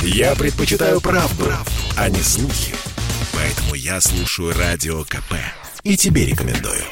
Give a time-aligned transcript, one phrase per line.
[0.00, 1.46] Я предпочитаю правду,
[1.96, 2.74] а не слухи.
[3.32, 5.34] Поэтому я слушаю Радио КП.
[5.82, 6.82] И тебе рекомендую.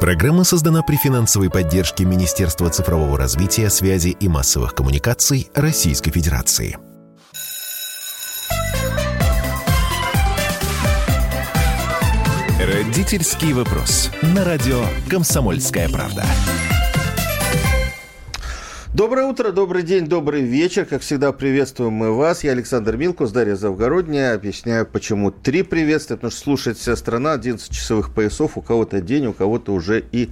[0.00, 6.78] Программа создана при финансовой поддержке Министерства цифрового развития, связи и массовых коммуникаций Российской Федерации.
[12.60, 14.10] Родительский вопрос.
[14.22, 16.24] На радио «Комсомольская правда».
[18.98, 20.84] Доброе утро, добрый день, добрый вечер.
[20.84, 22.42] Как всегда, приветствуем мы вас.
[22.42, 24.34] Я Александр Милкус, Дарья Завгородняя.
[24.34, 26.16] Объясняю, почему три приветствия.
[26.16, 28.58] Потому что слушает вся страна 11 часовых поясов.
[28.58, 30.30] У кого-то день, у кого-то уже и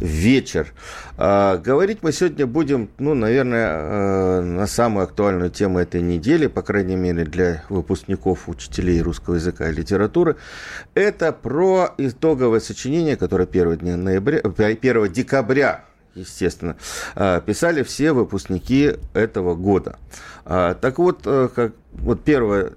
[0.00, 0.72] вечер.
[1.18, 6.62] А, говорить мы сегодня будем, ну, наверное, э, на самую актуальную тему этой недели, по
[6.62, 10.36] крайней мере, для выпускников, учителей русского языка и литературы.
[10.94, 15.84] Это про итоговое сочинение, которое 1, ноября, 1 декабря
[16.16, 16.76] естественно,
[17.14, 19.98] а, писали все выпускники этого года.
[20.44, 22.72] А, так вот, э, как, вот первое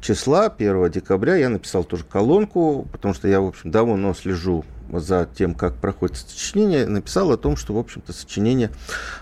[0.00, 4.64] числа, 1 декабря, я написал тоже колонку, потому что я, в общем, давно слежу
[4.98, 8.70] за тем, как проходит сочинение, написал о том, что, в общем-то, сочинение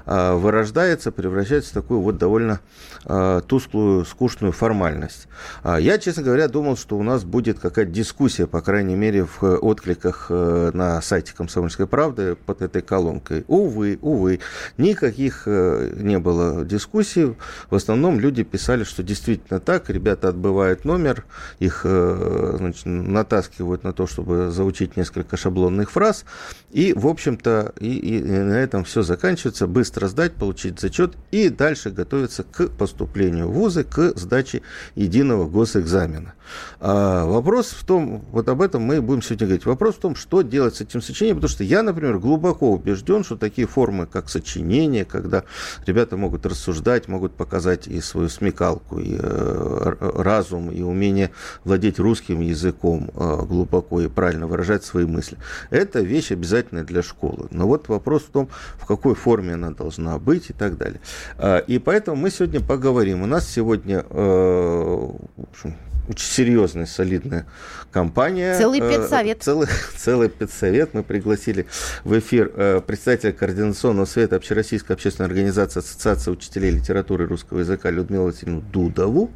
[0.07, 2.61] э, вырождается, превращается в такую вот довольно
[3.05, 5.29] э, тусклую, скучную формальность.
[5.63, 9.43] А я, честно говоря, думал, что у нас будет какая-то дискуссия, по крайней мере, в
[9.43, 13.45] откликах э, на сайте «Комсомольской правды» под этой колонкой.
[13.49, 14.41] Увы, увы,
[14.77, 17.37] никаких э, не было дискуссий.
[17.71, 21.25] В основном люди писали, что действительно так, ребята отбывают номер,
[21.59, 26.25] их э, значит, натаскивают на то, чтобы заучить несколько шаблонов шаблонных фраз.
[26.71, 29.67] И, в общем-то, и, и на этом все заканчивается.
[29.67, 34.63] Быстро сдать, получить зачет и дальше готовиться к поступлению в вузы, к сдаче
[34.95, 36.35] единого госэкзамена.
[36.81, 39.67] А вопрос в том, вот об этом мы будем сегодня говорить.
[39.67, 43.37] Вопрос в том, что делать с этим сочинением, потому что я, например, глубоко убежден, что
[43.37, 45.45] такие формы, как сочинение, когда
[45.87, 51.31] ребята могут рассуждать, могут показать и свою смекалку, и э, разум, и умение
[51.65, 55.39] владеть русским языком э, глубоко и правильно выражать свои мысли.
[55.71, 57.49] Это вещь обязательная для школы.
[57.51, 61.01] Но вот вопрос в том, в какой форме она должна быть и так далее.
[61.37, 63.23] А, и поэтому мы сегодня поговорим.
[63.23, 65.77] У нас сегодня э, очень
[66.17, 67.47] серьезная, солидная
[67.91, 68.57] компания.
[68.57, 69.43] Целый э, педсовет.
[69.43, 70.95] Целый, целый педсовет.
[70.95, 71.67] Мы пригласили
[72.05, 78.27] в эфир э, представителя Координационного совета Общероссийской общественной организации Ассоциации учителей литературы русского языка Людмилу
[78.27, 79.31] Васильевну Дудову.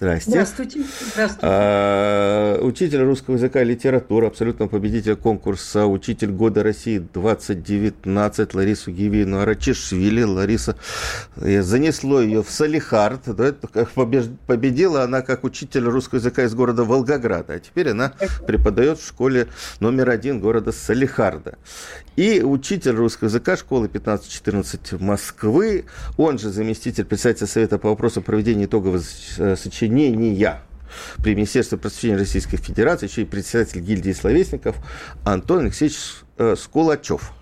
[0.00, 0.30] Здрасте.
[0.30, 0.80] Здравствуйте.
[1.12, 1.46] Здравствуйте.
[1.46, 9.40] А, учитель русского языка и литературы, абсолютно победитель конкурса «Учитель года России 2019» Ларису Гивину
[9.40, 10.22] Арачишвили.
[10.22, 10.76] Лариса,
[11.36, 13.36] э, занесло ее в Салихард.
[13.36, 13.52] Да,
[14.46, 17.52] победила она как учитель русского языка из города Волгограда.
[17.52, 18.14] А теперь она
[18.46, 19.48] преподает в школе
[19.80, 21.58] номер один города Салихарда.
[22.16, 25.84] И учитель русского языка школы 15-14 Москвы,
[26.16, 29.02] он же заместитель председателя Совета по вопросам проведения итогового
[29.38, 30.60] э, сочинения сочинения
[31.22, 34.76] при Министерстве просвещения Российской Федерации, еще и председатель гильдии словесников
[35.24, 35.98] Антон Алексеевич
[36.38, 37.32] э, Скулачев.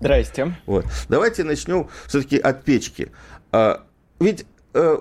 [0.00, 0.56] Здрасте.
[0.66, 0.86] Вот.
[1.08, 3.10] Давайте начнем все-таки от печки.
[3.52, 3.84] А,
[4.18, 4.98] ведь э,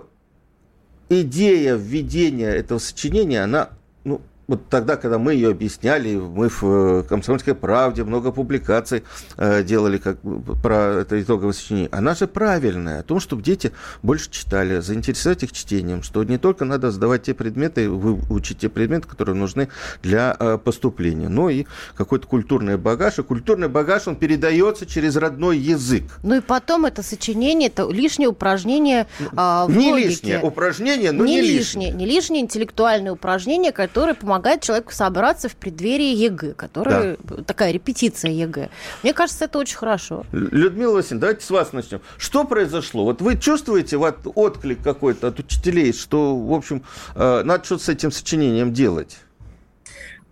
[1.09, 3.69] идея введения этого сочинения, она
[4.03, 9.03] ну, вот тогда, когда мы ее объясняли, мы в э, «Комсомольской правде» много публикаций
[9.37, 10.17] э, делали как,
[10.63, 13.71] про это итоговое сочинение, она же правильная, о том, чтобы дети
[14.01, 19.07] больше читали, заинтересовать их чтением, что не только надо сдавать те предметы, учить те предметы,
[19.07, 19.69] которые нужны
[20.01, 25.59] для э, поступления, но и какой-то культурный багаж, и культурный багаж, он передается через родной
[25.59, 26.05] язык.
[26.23, 30.07] Ну и потом это сочинение, это лишнее упражнение э, в Не логике.
[30.07, 31.91] лишнее упражнение, но не, не, лишнее.
[31.91, 37.43] Не лишнее интеллектуальное упражнение, которое помогает помогает человеку собраться в преддверии ЕГЭ, которая да.
[37.43, 38.69] такая репетиция ЕГЭ.
[39.03, 40.25] Мне кажется, это очень хорошо.
[40.31, 41.99] Людмила Васильевна, давайте с вас начнем.
[42.17, 43.03] Что произошло?
[43.03, 46.83] Вот вы чувствуете вот отклик какой-то от учителей, что, в общем,
[47.15, 49.17] э, надо что-то с этим сочинением делать?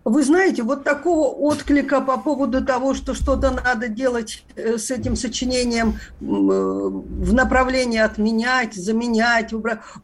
[0.08, 5.16] Вы знаете, вот такого отклика по поводу того, что что-то надо делать э, с этим
[5.16, 9.52] сочинением э, в направлении отменять, заменять.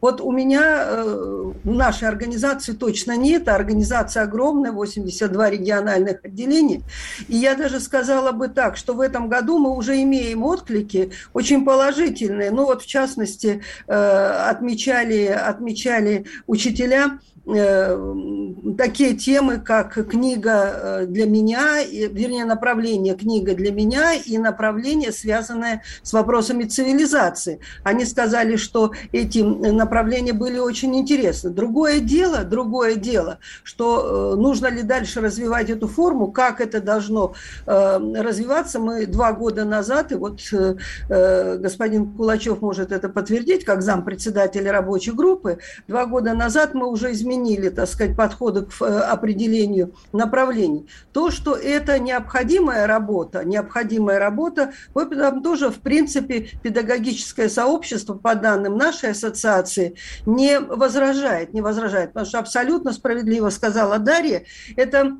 [0.01, 6.83] Вот у меня э, в нашей организации точно нет, а организация огромная, 82 региональных отделения.
[7.27, 11.65] И я даже сказала бы так, что в этом году мы уже имеем отклики очень
[11.65, 12.51] положительные.
[12.51, 21.83] Ну вот в частности отмечали, отмечали учителя э, такие темы, как книга э, для меня,
[21.83, 27.59] вернее, направление книга для меня и направление, связанное с вопросами цивилизации.
[27.83, 31.51] Они сказали, что эти направления были очень интересны.
[31.51, 37.33] Другое дело, другое дело, что э, нужно ли дальше развивать эту форму, как это должно
[37.65, 38.79] развиваться.
[38.79, 40.39] Мы два года назад, и вот
[41.07, 47.34] господин Кулачев может это подтвердить, как зампредседателя рабочей группы, два года назад мы уже изменили,
[47.69, 50.87] так сказать, подходы к э, определению направлений.
[51.13, 58.35] То, что это необходимая работа, необходимая работа, в этом тоже, в принципе, педагогическое сообщество, по
[58.35, 59.95] данным нашей ассоциации,
[60.25, 64.43] не возражает, не возражает, потому что абсолютно справедливо сказала Дарья,
[64.75, 65.17] это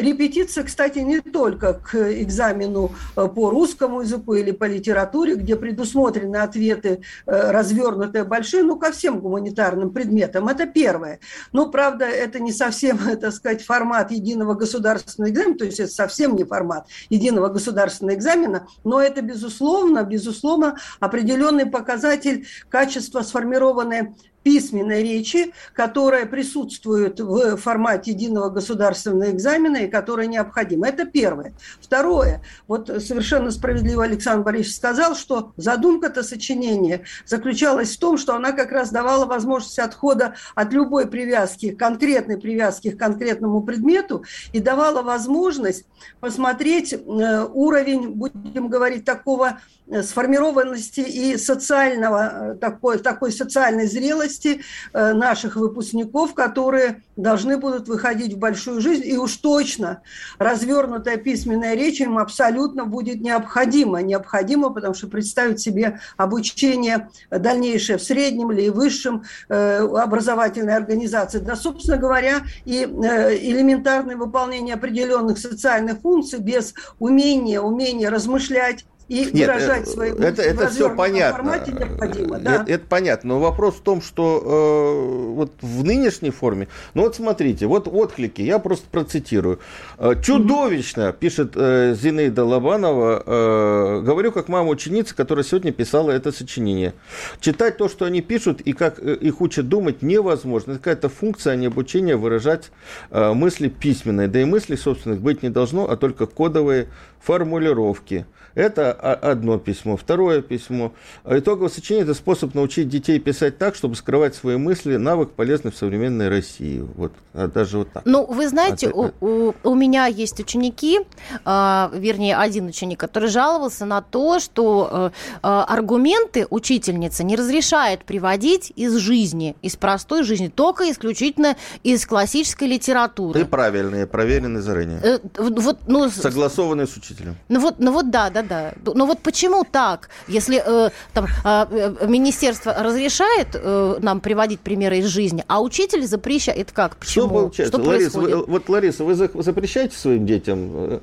[0.00, 6.36] репетиция, кстати, не только к экзамену э, по русскому языку или по литературе, где предусмотрены
[6.36, 10.48] ответы э, развернутые большие, ну, ко всем гуманитарным предметам.
[10.48, 11.20] Это первое.
[11.52, 16.36] Но, правда, это не совсем, так сказать, формат единого государственного экзамена, то есть это совсем
[16.36, 25.52] не формат единого государственного экзамена, но это, безусловно, безусловно, определенный показатель качества сформированной письменной речи,
[25.74, 30.88] которая присутствует в формате единого государственного экзамена и которая необходима.
[30.88, 31.54] Это первое.
[31.80, 32.42] Второе.
[32.66, 38.72] Вот совершенно справедливо Александр Борисович сказал, что задумка-то сочинения заключалась в том, что она как
[38.72, 45.84] раз давала возможность отхода от любой привязки, конкретной привязки к конкретному предмету и давала возможность
[46.20, 49.58] посмотреть э, уровень, будем говорить, такого
[50.00, 54.62] сформированности и социального, э, такой, такой социальной зрелости
[54.92, 60.02] э, наших выпускников, которые должны будут выходить в большую жизнь, и уж точно
[60.38, 64.02] развернутая письменная речь им абсолютно будет необходима.
[64.02, 71.38] Необходимо, потому что представить себе обучение дальнейшее в среднем или высшем образовательной организации.
[71.38, 79.48] Да, собственно говоря, и элементарное выполнение определенных социальных функций без умения, умения размышлять, и Нет,
[79.48, 81.36] выражать свои это, это все понятно.
[81.36, 82.38] формате необходимо.
[82.38, 82.54] Да.
[82.54, 83.28] Это, это понятно.
[83.34, 88.42] Но вопрос в том, что э, вот в нынешней форме, ну вот смотрите, вот отклики,
[88.42, 89.58] я просто процитирую.
[89.98, 91.18] «Э, Чудовищно, mm-hmm.
[91.18, 96.94] пишет э, Зинаида Лобанова, э, говорю как мама ученицы, которая сегодня писала это сочинение.
[97.40, 100.72] Читать то, что они пишут, и как э, их учат думать, невозможно.
[100.72, 102.70] Это какая-то функция, а не обучение выражать
[103.10, 104.28] э, мысли письменные.
[104.28, 106.88] Да и мыслей собственных быть не должно, а только кодовые
[107.20, 108.26] формулировки.
[108.54, 109.96] Это одно письмо.
[109.96, 110.92] Второе письмо.
[111.24, 115.76] Итоговое сочинение– это способ научить детей писать так, чтобы скрывать свои мысли, навык полезный в
[115.76, 116.80] современной России.
[116.80, 118.02] Вот, а даже вот так.
[118.04, 121.00] Ну, вы знаете, а, у, у, у меня есть ученики,
[121.44, 128.72] э, вернее, один ученик, который жаловался на то, что э, аргументы учительница не разрешает приводить
[128.76, 133.40] из жизни, из простой жизни, только исключительно из классической литературы.
[133.40, 135.00] Ты правильные, проверенные заранее.
[135.02, 137.36] Э, вот, ну, Согласованные с учителем.
[137.48, 140.10] Ну вот, ну вот да, да, да, Но вот почему так?
[140.28, 146.58] Если э, там э, министерство разрешает э, нам приводить примеры из жизни, а учитель запрещает,
[146.58, 146.96] это как?
[146.96, 147.26] Почему?
[147.26, 147.78] Что получается?
[147.78, 150.70] Что Лариса, вы, вот, Лариса, вы запрещаете своим детям?
[150.74, 151.00] Э,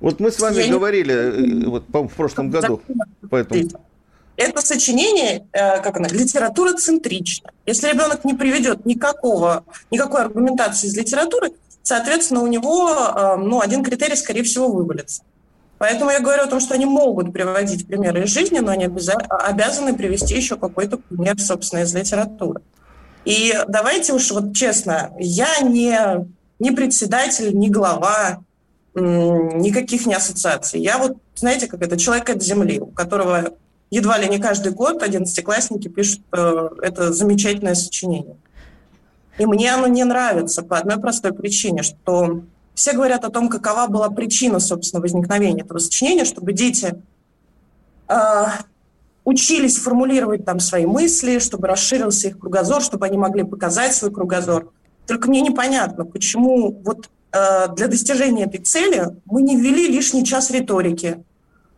[0.00, 1.64] вот мы с вами Я говорили не...
[1.64, 2.80] Э, вот, в прошлом году.
[3.30, 3.62] Поэтому...
[4.36, 7.50] Это сочинение, э, как она, литература центрична.
[7.66, 11.52] Если ребенок не приведет никакого, никакой аргументации из литературы,
[11.82, 15.22] соответственно, у него ну, один критерий, скорее всего, вывалится.
[15.84, 19.94] Поэтому я говорю о том, что они могут приводить примеры из жизни, но они обязаны
[19.94, 22.62] привести еще какой-то пример, собственно, из литературы.
[23.26, 26.26] И давайте уж вот честно, я не,
[26.58, 28.38] не председатель, не глава
[28.94, 30.80] никаких не ассоциаций.
[30.80, 33.50] Я вот, знаете, как это, человек от земли, у которого
[33.90, 38.36] едва ли не каждый год одиннадцатиклассники пишут э, это замечательное сочинение.
[39.36, 42.40] И мне оно не нравится по одной простой причине, что
[42.74, 47.00] все говорят о том, какова была причина, собственно, возникновения этого сочинения, чтобы дети
[48.08, 48.44] э,
[49.24, 54.72] учились формулировать там свои мысли, чтобы расширился их кругозор, чтобы они могли показать свой кругозор.
[55.06, 60.50] Только мне непонятно, почему вот э, для достижения этой цели мы не ввели лишний час
[60.50, 61.24] риторики,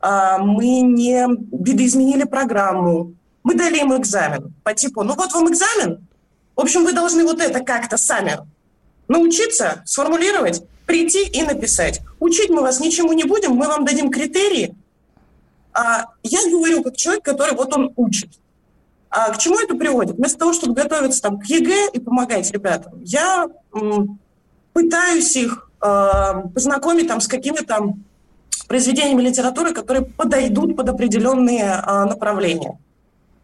[0.00, 3.12] э, мы не видоизменили программу,
[3.42, 6.06] мы дали им экзамен по типу, ну вот вам экзамен,
[6.56, 8.38] в общем, вы должны вот это как-то сами
[9.08, 12.00] научиться сформулировать, прийти и написать.
[12.20, 14.74] Учить мы вас ничему не будем, мы вам дадим критерии.
[15.72, 18.30] А я говорю как человек, который вот он учит.
[19.10, 20.16] А к чему это приводит?
[20.16, 24.18] Вместо того, чтобы готовиться там, к ЕГЭ и помогать ребятам, я м,
[24.72, 27.94] пытаюсь их э, познакомить там, с какими-то
[28.68, 32.78] произведениями литературы, которые подойдут под определенные э, направления.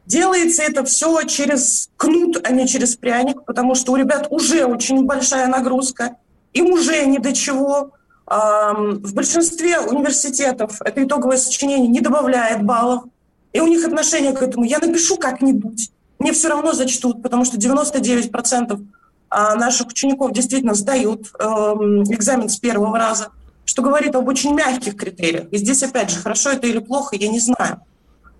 [0.07, 5.05] Делается это все через кнут, а не через пряник, потому что у ребят уже очень
[5.05, 6.17] большая нагрузка,
[6.53, 7.93] им уже ни до чего.
[8.27, 13.05] В большинстве университетов это итоговое сочинение не добавляет баллов,
[13.53, 14.65] и у них отношение к этому.
[14.65, 18.81] Я напишу как-нибудь, мне все равно зачтут, потому что 99%
[19.29, 23.31] а, наших учеников действительно сдают экзамен с первого раза,
[23.65, 25.49] что говорит об очень мягких критериях.
[25.51, 27.81] И здесь, опять же, хорошо это или плохо, я не знаю.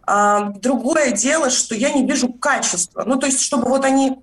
[0.05, 3.05] А, другое дело, что я не вижу качества.
[3.07, 4.19] Ну, то есть, чтобы вот они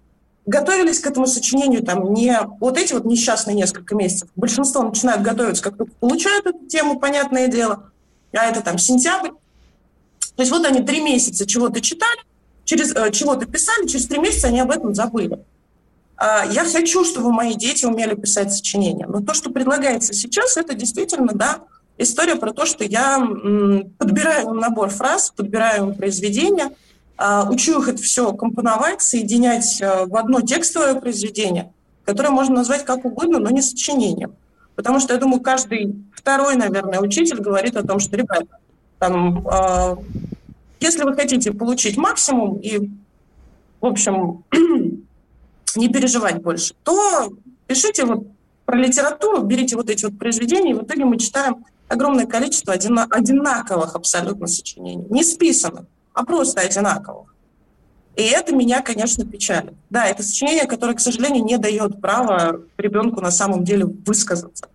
[0.50, 4.30] готовились к этому сочинению там не вот эти вот несчастные несколько месяцев.
[4.36, 7.92] Большинство начинают готовиться, как только получают эту тему, понятное дело,
[8.34, 9.32] а это там сентябрь.
[10.36, 12.20] То есть вот они три месяца чего-то читали,
[12.66, 15.40] через, э, чего-то писали, через три месяца они об этом забыли.
[16.18, 19.06] А, я хочу, чтобы мои дети умели писать сочинения.
[19.08, 21.60] Но то, что предлагается сейчас, это действительно, да,
[21.98, 23.20] история про то, что я
[23.98, 26.72] подбираю набор фраз, подбираю произведения,
[27.50, 31.74] учу их это все компоновать, соединять а, в одно текстовое произведение,
[32.06, 34.36] которое можно назвать как угодно, но не сочинением.
[34.76, 38.48] Потому что, я думаю, каждый второй, наверное, учитель говорит о том, что, ребята,
[39.00, 39.96] там, э,
[40.80, 42.90] если вы хотите получить максимум и,
[43.82, 44.46] в общем,
[45.76, 47.34] не переживать больше, то
[47.68, 48.28] пишите вот
[48.66, 53.96] про литературу, берите вот эти вот произведения, и в итоге мы читаем огромное количество одинаковых
[53.96, 57.34] абсолютно сочинений, не списанных, а просто одинаковых.
[58.16, 59.74] И это меня, конечно, печалит.
[59.90, 64.68] Да, это сочинение, которое, к сожалению, не дает права ребенку на самом деле высказаться.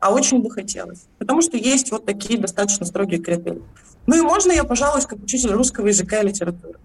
[0.00, 1.06] А очень бы хотелось.
[1.18, 3.62] Потому что есть вот такие достаточно строгие критерии.
[4.06, 6.78] Ну и можно я пожалуюсь как учитель русского языка и литературы.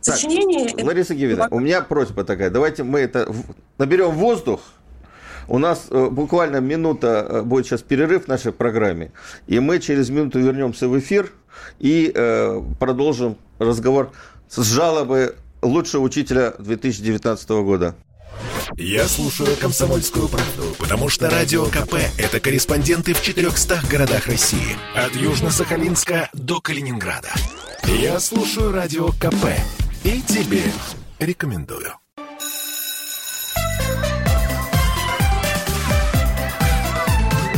[0.00, 0.68] Сочинение...
[0.68, 2.50] Так, Лариса Гевина, у меня просьба такая.
[2.50, 3.32] Давайте мы это
[3.78, 4.60] наберем воздух,
[5.48, 9.12] у нас э, буквально минута э, будет сейчас перерыв в нашей программе,
[9.46, 11.32] и мы через минуту вернемся в эфир
[11.78, 14.12] и э, продолжим разговор
[14.48, 17.94] с жалобы лучшего учителя 2019 года.
[18.76, 24.76] Я слушаю «Комсомольскую правду», потому что «Радио КП»— это корреспонденты в 400 городах России.
[24.94, 27.30] От Южно-Сахалинска до Калининграда.
[27.84, 29.46] Я слушаю «Радио КП»
[30.04, 30.62] и тебе
[31.18, 31.94] рекомендую.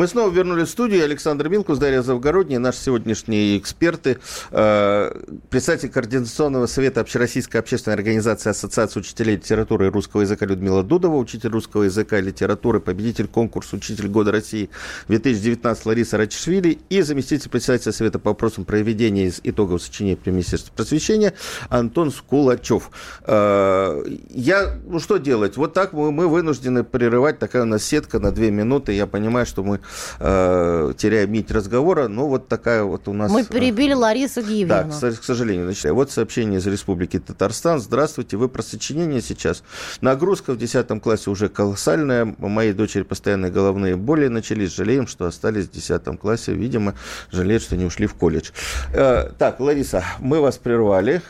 [0.00, 1.04] Мы снова вернулись в студию.
[1.04, 4.16] Александр Милкус, Дарья Завгородняя, наши сегодняшние эксперты.
[4.50, 5.12] Э,
[5.50, 11.50] председатель Координационного совета Общероссийской общественной организации Ассоциации учителей литературы и русского языка Людмила Дудова, учитель
[11.50, 14.70] русского языка и литературы, победитель конкурса «Учитель года России»
[15.08, 20.72] 2019 Лариса Рачишвили и заместитель председателя Совета по вопросам проведения из итогов сочинения при Министерстве
[20.74, 21.34] просвещения
[21.68, 22.90] Антон Скулачев.
[23.26, 25.58] Э, я, ну что делать?
[25.58, 27.38] Вот так мы, мы вынуждены прерывать.
[27.38, 28.94] Такая у нас сетка на две минуты.
[28.94, 29.80] Я понимаю, что мы
[30.18, 33.30] э, теряем нить разговора, но вот такая вот у нас...
[33.30, 34.68] Мы перебили Ларису Гиевину.
[34.68, 35.66] Да, к сожалению.
[35.66, 37.80] Значит, вот сообщение из Республики Татарстан.
[37.80, 39.62] Здравствуйте, вы про сочинение сейчас.
[40.00, 42.34] Нагрузка в 10 классе уже колоссальная.
[42.38, 44.74] У моей дочери постоянные головные боли начались.
[44.74, 46.52] Жалеем, что остались в 10 классе.
[46.52, 46.94] Видимо,
[47.30, 48.50] жалеют, что не ушли в колледж.
[48.92, 51.22] Э, так, Лариса, мы вас прервали.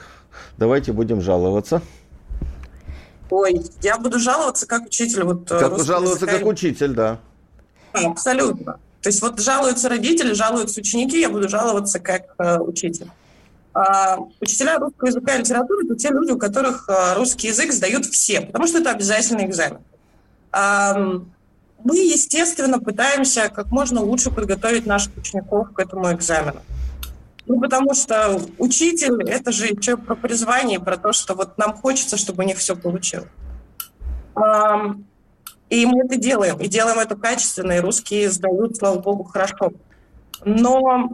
[0.59, 1.83] Давайте будем жаловаться.
[3.31, 5.23] Ой, я буду жаловаться как учитель.
[5.23, 6.39] Вот, э, как жаловаться языка.
[6.39, 7.21] как учитель, да.
[7.93, 8.79] Абсолютно.
[9.03, 13.09] То есть вот жалуются родители, жалуются ученики, я буду жаловаться как э, учитель.
[13.73, 18.05] А, учителя русского языка и литературы– это те люди, у которых э, русский язык сдают
[18.05, 19.79] все, потому что это обязательный экзамен.
[20.53, 20.95] А,
[21.83, 26.61] мы, естественно, пытаемся как можно лучше подготовить наших учеников к этому экзамену.
[27.47, 32.17] Ну, потому что учитель– это же что про призвание, про то, что вот нам хочется,
[32.17, 33.29] чтобы у них все получилось.
[35.71, 39.73] И мы это делаем, и делаем это качественно, и русские сдают, слава богу, хорошо.
[40.45, 41.09] Но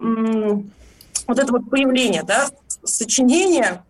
[1.27, 2.49] вот это вот появление, да,
[2.83, 3.85] сочинение,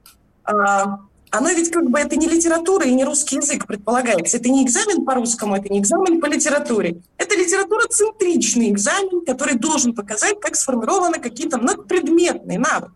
[0.45, 4.39] а, оно ведь как бы это не литература и не русский язык предполагается.
[4.39, 7.01] Это не экзамен по русскому, это не экзамен по литературе.
[7.19, 12.95] Это литература-центричный экзамен, который должен показать, как сформированы какие-то надпредметные навыки.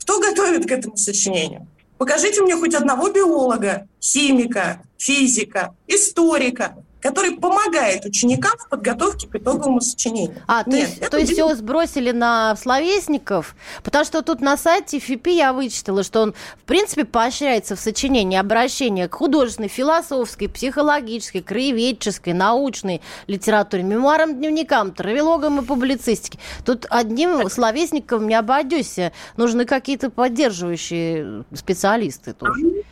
[0.00, 1.66] Кто готовит к этому сочинению?
[1.98, 9.80] Покажите мне хоть одного биолога, химика, физика, историка, который помогает ученикам в подготовке к итоговому
[9.80, 10.42] сочинению.
[10.46, 13.54] А, то Нет, есть, то есть все сбросили на словесников?
[13.82, 18.38] Потому что тут на сайте ФИПИ я вычитала, что он, в принципе, поощряется в сочинении
[18.38, 26.38] обращения к художественной, философской, психологической, краеведческой, научной литературе, мемуарам, дневникам, травелогам и публицистике.
[26.64, 29.12] Тут одним словесником не обойдешься.
[29.36, 32.84] Нужны какие-то поддерживающие специалисты тоже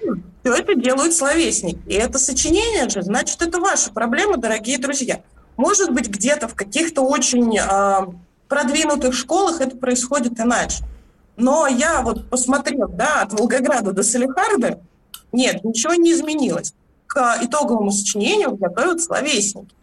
[0.44, 1.78] все это делают словесник.
[1.86, 5.22] И это сочинение же, значит, это ваша проблема, дорогие друзья.
[5.56, 8.12] Может быть, где-то в каких-то очень э,
[8.48, 10.84] продвинутых школах это происходит иначе.
[11.36, 14.80] Но я вот посмотрев, да, от Волгограда до Салихарда,
[15.32, 16.74] нет, ничего не изменилось.
[17.06, 19.74] К итоговому сочинению готовят словесники.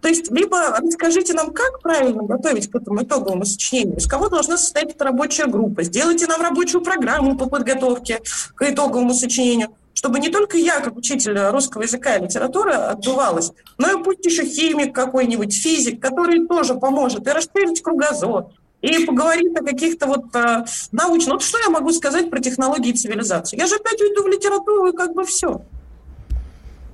[0.00, 4.56] То есть либо расскажите нам, как правильно готовить к этому итоговому сочинению, из кого должна
[4.56, 8.22] состоять эта рабочая группа, сделайте нам рабочую программу по подготовке
[8.54, 13.90] к итоговому сочинению, чтобы не только я, как учитель русского языка и литературы, отдувалась, но
[13.90, 18.46] и пусть еще химик какой-нибудь, физик, который тоже поможет и расширить кругозор,
[18.80, 21.34] и поговорить о каких-то вот э, научных...
[21.34, 23.58] Вот что я могу сказать про технологии цивилизации?
[23.58, 25.60] Я же опять уйду в литературу, и как бы все.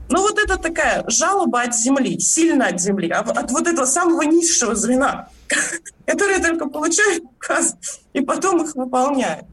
[0.09, 4.23] Ну вот это такая жалоба от земли, сильно от земли, от, от вот этого самого
[4.23, 5.29] низшего звена,
[6.07, 7.77] которое только получает указ
[8.15, 9.45] и потом их выполняет.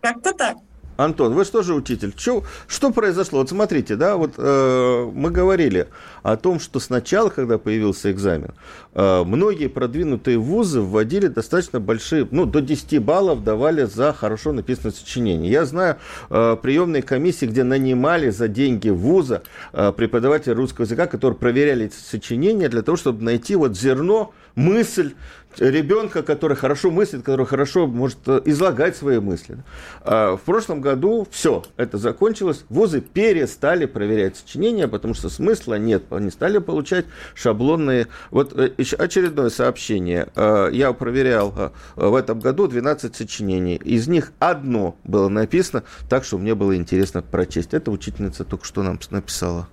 [0.00, 0.56] Как-то так.
[1.04, 2.12] Антон, вы что же учитель?
[2.16, 3.40] Что, что произошло?
[3.40, 5.88] Вот смотрите, да, вот э, мы говорили
[6.22, 8.52] о том, что сначала, когда появился экзамен,
[8.94, 14.92] э, многие продвинутые вузы вводили достаточно большие, ну, до 10 баллов давали за хорошо написанное
[14.92, 15.50] сочинение.
[15.50, 15.96] Я знаю
[16.30, 19.42] э, приемные комиссии, где нанимали за деньги вуза
[19.72, 25.14] э, преподавателя русского языка, которые проверяли эти сочинения для того, чтобы найти вот зерно, мысль,
[25.58, 29.58] ребенка, который хорошо мыслит, который хорошо может э, излагать свои мысли.
[30.02, 32.64] А в прошлом году все, это закончилось.
[32.68, 36.04] Вузы перестали проверять сочинения, потому что смысла нет.
[36.10, 38.08] Они стали получать шаблонные...
[38.30, 40.28] Вот э, очередное сообщение.
[40.34, 43.76] Э, я проверял в этом году 12 сочинений.
[43.76, 47.74] Из них одно было написано так, что мне было интересно прочесть.
[47.74, 49.68] Это учительница только что нам написала.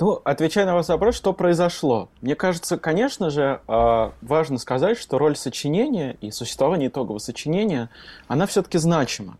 [0.00, 2.08] Ну, отвечая на ваш вопрос, что произошло?
[2.20, 7.90] Мне кажется, конечно же, а, важно сказать, что роль сочинения и существование итогового сочинения,
[8.28, 9.36] она все-таки значима.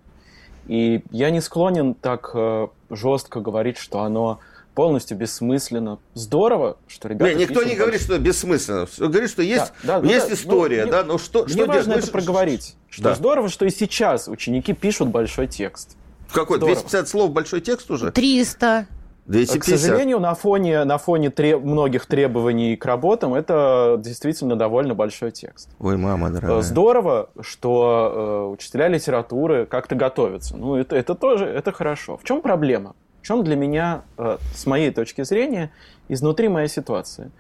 [0.67, 4.41] И я не склонен так э, жестко говорить, что оно
[4.75, 5.99] полностью бессмысленно.
[6.13, 7.33] Здорово, что ребята...
[7.33, 8.87] Не, никто не говорит, что бессмысленно.
[8.99, 11.85] Говорит, что есть, да, да, есть ну, история, ну, да, но что, мне что важно
[11.85, 12.05] делать?
[12.05, 12.77] это проговорить.
[12.91, 13.15] Что да.
[13.15, 15.97] здорово, что и сейчас ученики пишут большой текст.
[16.33, 16.59] Какой?
[16.59, 16.77] Здорово.
[16.77, 18.13] 250 слов большой текст уже?
[18.13, 18.87] 300.
[19.29, 19.61] 250.
[19.61, 25.33] К сожалению, на фоне, на фоне треб, многих требований к работам это действительно довольно большой
[25.33, 25.69] текст.
[25.79, 26.63] Ой, мама дорогая.
[26.63, 30.57] Здорово, что э, учителя литературы как-то готовятся.
[30.57, 32.17] Ну, это, это тоже это хорошо.
[32.17, 32.97] В чем проблема?
[33.21, 35.73] В чем для меня, э, с моей точки зрения,
[36.09, 37.31] изнутри моей ситуации,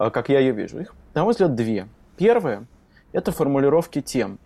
[0.00, 0.80] э, как я ее вижу?
[0.80, 1.86] Их, на мой взгляд, две.
[2.16, 2.66] Первое–
[3.12, 4.40] это формулировки тем.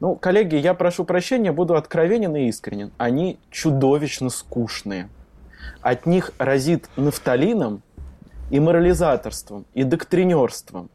[0.00, 2.90] Ну, коллеги, я прошу прощения, буду откровенен и искренен.
[2.98, 5.08] Они чудовищно скучные–
[5.80, 7.82] от них разит нафталином
[8.50, 10.90] и морализаторством, и доктринерством.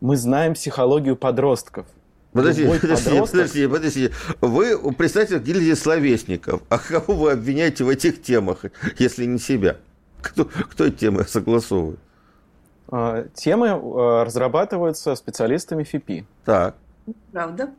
[0.00, 1.86] Мы знаем психологию подростков.
[2.32, 3.30] Подожди, подожди, подросток...
[3.30, 4.10] подожди, подожди.
[4.40, 6.62] Вы представитель гильдии словесников.
[6.68, 8.64] А кого вы обвиняете в этих темах,
[8.98, 9.76] если не себя?
[10.20, 12.00] Кто, кто эти темы согласовывает?
[12.88, 16.26] А, темы а, разрабатываются специалистами ФИПИ.
[16.44, 16.74] Так.
[17.32, 17.70] Правда?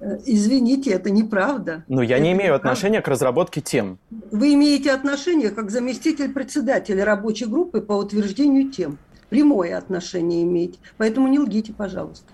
[0.00, 1.84] Э, извините, это неправда.
[1.88, 2.68] Но я это не имею неправда.
[2.68, 3.98] отношения к разработке тем.
[4.30, 8.98] Вы имеете отношение как заместитель председателя рабочей группы по утверждению тем.
[9.30, 10.78] Прямое отношение имеете.
[10.98, 12.26] Поэтому не лгите, пожалуйста.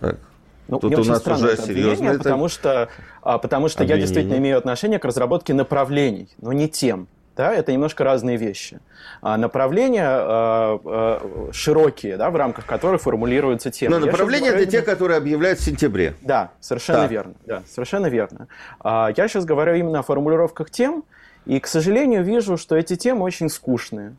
[0.00, 0.18] Так.
[0.68, 2.18] Ну, Тут мне у очень нас странно уже это обвинение, это...
[2.18, 2.88] потому что,
[3.22, 7.06] а, потому что я действительно имею отношение к разработке направлений, но не тем.
[7.36, 8.80] Да, это немножко разные вещи.
[9.20, 13.98] А направления а, а, широкие, да, в рамках которых формулируются темы.
[13.98, 16.14] Но направления это те, которые объявляют в сентябре.
[16.22, 17.06] Да, совершенно да.
[17.06, 17.34] верно.
[17.44, 18.48] Да, совершенно верно.
[18.80, 21.04] А, я сейчас говорю именно о формулировках тем,
[21.44, 24.16] и, к сожалению, вижу, что эти темы очень скучные,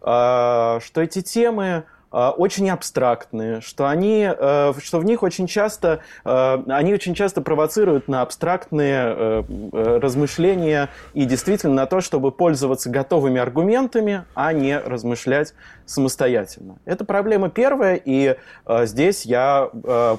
[0.00, 6.62] а, что эти темы очень абстрактные, что они, э, что в них очень часто, э,
[6.68, 13.40] они очень часто провоцируют на абстрактные э, размышления и действительно на то, чтобы пользоваться готовыми
[13.40, 15.54] аргументами, а не размышлять
[15.90, 16.76] самостоятельно.
[16.84, 18.36] Это проблема первая, и
[18.84, 19.70] здесь я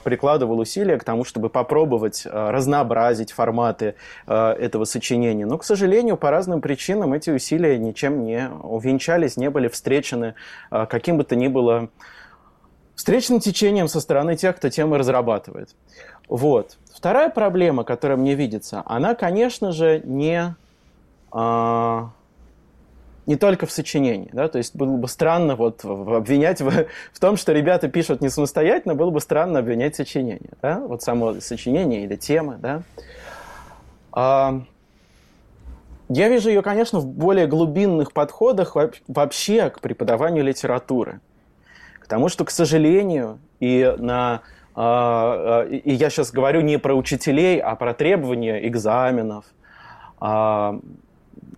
[0.04, 3.96] прикладывал усилия к тому, чтобы попробовать разнообразить форматы
[4.28, 5.46] этого сочинения.
[5.46, 10.36] Но, к сожалению, по разным причинам эти усилия ничем не увенчались, не были встречены
[10.70, 11.90] каким бы то ни было
[12.96, 15.70] встречным течением со стороны тех, кто темы разрабатывает.
[16.28, 16.78] Вот.
[16.94, 20.56] Вторая проблема, которая мне видится, она, конечно же, не,
[21.32, 22.12] а,
[23.26, 24.30] не только в сочинении.
[24.34, 24.48] Да?
[24.48, 28.96] То есть было бы странно вот обвинять в, в том, что ребята пишут не самостоятельно,
[28.96, 30.52] было бы странно обвинять сочинение.
[30.62, 30.80] Да?
[30.80, 32.58] Вот само сочинение или темы.
[32.60, 32.84] Да?
[34.12, 34.62] А,
[36.10, 38.76] я вижу ее, конечно, в более глубинных подходах
[39.08, 41.22] вообще к преподаванию литературы.
[42.02, 44.42] Потому что, к сожалению, и на
[44.74, 49.46] а, а, и я сейчас говорю не про учителей, а про требования экзаменов.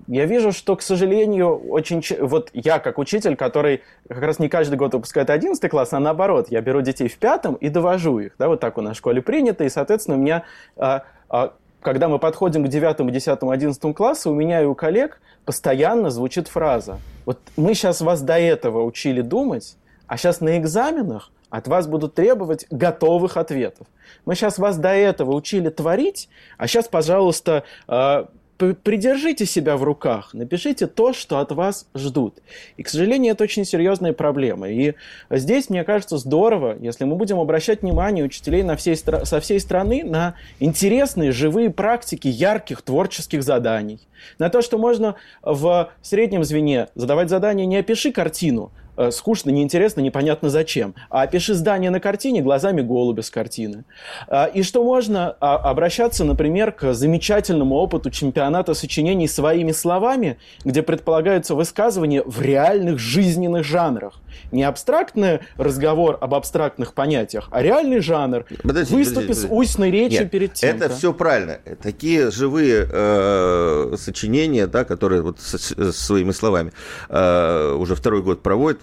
[0.08, 2.04] Я вижу, что, к сожалению, очень...
[2.20, 6.48] Вот я, как учитель, который как раз не каждый год выпускает 11 класс, а наоборот,
[6.50, 8.34] я беру детей в пятом и довожу их.
[8.38, 10.44] Да, вот так у нас в школе принято, и, соответственно, у меня...
[10.78, 15.22] А, а, когда мы подходим к 9, 10, 11 классу, у меня и у коллег
[15.46, 17.00] постоянно звучит фраза.
[17.26, 19.76] Вот мы сейчас вас до этого учили думать,
[20.08, 23.88] а сейчас на экзаменах от вас будут требовать готовых ответов.
[24.26, 30.34] Мы сейчас вас до этого учили творить, а сейчас, пожалуйста, а, придержите себя в руках,
[30.34, 32.39] напишите то, что от вас ждут.
[32.78, 34.70] И, к сожалению, это очень серьезная проблема.
[34.70, 34.94] И
[35.30, 40.04] здесь, мне кажется, здорово, если мы будем обращать внимание учителей на всей, со всей страны
[40.04, 44.00] на интересные живые практики ярких творческих заданий.
[44.39, 48.72] На то, что можно в среднем звене задавать задание не «опиши картину»,
[49.12, 50.95] скучно, неинтересно, непонятно зачем.
[51.10, 53.86] А опиши здание на картине глазами голубя с картины.
[54.27, 60.84] А, и что можно а, обращаться, например, к замечательному опыту чемпионата сочинений своими словами, где
[60.84, 64.19] предполагаются высказывания в реальных жизненных жанрах.
[64.51, 68.45] Не абстрактный разговор об абстрактных понятиях, а реальный жанр.
[68.63, 69.47] Подожди, Выступи подожди, подожди.
[69.47, 70.75] с устной речью Нет, перед тем.
[70.75, 71.60] Это все правильно.
[71.82, 76.71] Такие живые э, сочинения, да, которые вот с, своими словами
[77.10, 78.82] э, уже второй год проводят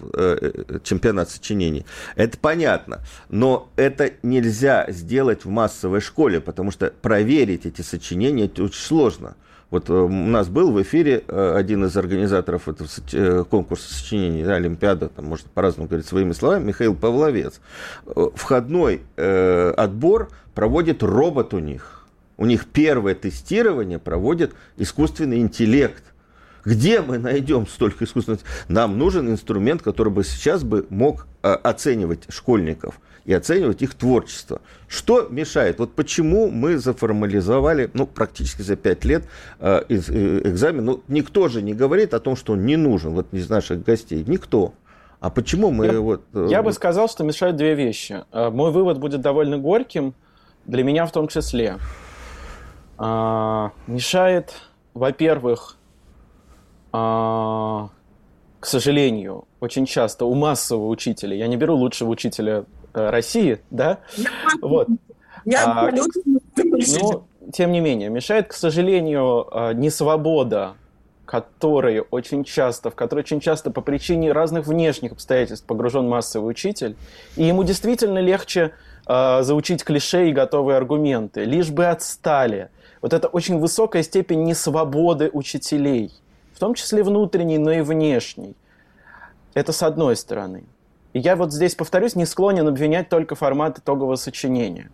[0.83, 1.85] чемпионат сочинений.
[2.15, 3.01] Это понятно.
[3.29, 9.35] Но это нельзя сделать в массовой школе, потому что проверить эти сочинения это очень сложно.
[9.71, 14.43] Вот э, у нас был в эфире э, один из организаторов этого э, конкурса сочинений,
[14.43, 17.61] да, Олимпиада, там можно по-разному говорить своими словами, Михаил Павловец.
[18.35, 22.05] Входной э, отбор проводит робот у них.
[22.37, 26.03] У них первое тестирование проводит искусственный интеллект.
[26.65, 28.41] Где мы найдем столько искусственного?
[28.67, 34.61] Нам нужен инструмент, который бы сейчас бы мог оценивать школьников– и оценивать их творчество.
[34.87, 35.79] Что мешает?
[35.79, 39.25] Вот почему мы заформализовали, ну, практически за пять лет
[39.59, 39.93] э, э,
[40.49, 40.85] экзамен.
[40.85, 44.23] Ну, никто же не говорит о том, что он не нужен, вот из наших гостей.
[44.25, 44.73] Никто.
[45.19, 46.23] А почему мы я, вот...
[46.33, 48.23] Э, я бы сказал, что мешают две вещи.
[48.31, 50.15] Э, мой вывод будет довольно горьким,
[50.65, 51.77] для меня в том числе.
[52.97, 54.53] А, мешает,
[54.93, 55.77] во-первых,
[56.91, 57.89] а,
[58.59, 63.99] к сожалению, очень часто у массового учителя, я не беру лучшего учителя Э, России, да?
[64.61, 64.87] Вот.
[65.45, 70.73] Я а, ну, тем не менее, мешает, к сожалению, э, не свобода,
[71.25, 76.95] который очень часто, в которой очень часто по причине разных внешних обстоятельств погружен массовый учитель,
[77.37, 78.73] и ему действительно легче
[79.07, 82.69] э, заучить клише и готовые аргументы, лишь бы отстали.
[83.01, 86.11] Вот это очень высокая степень несвободы учителей,
[86.61, 88.55] том числе внутренней, но и внешней.
[89.55, 90.63] Это с одной стороны.
[91.11, 94.91] И я вот здесь, повторюсь, не склонен обвинять только формат итогового сочинения.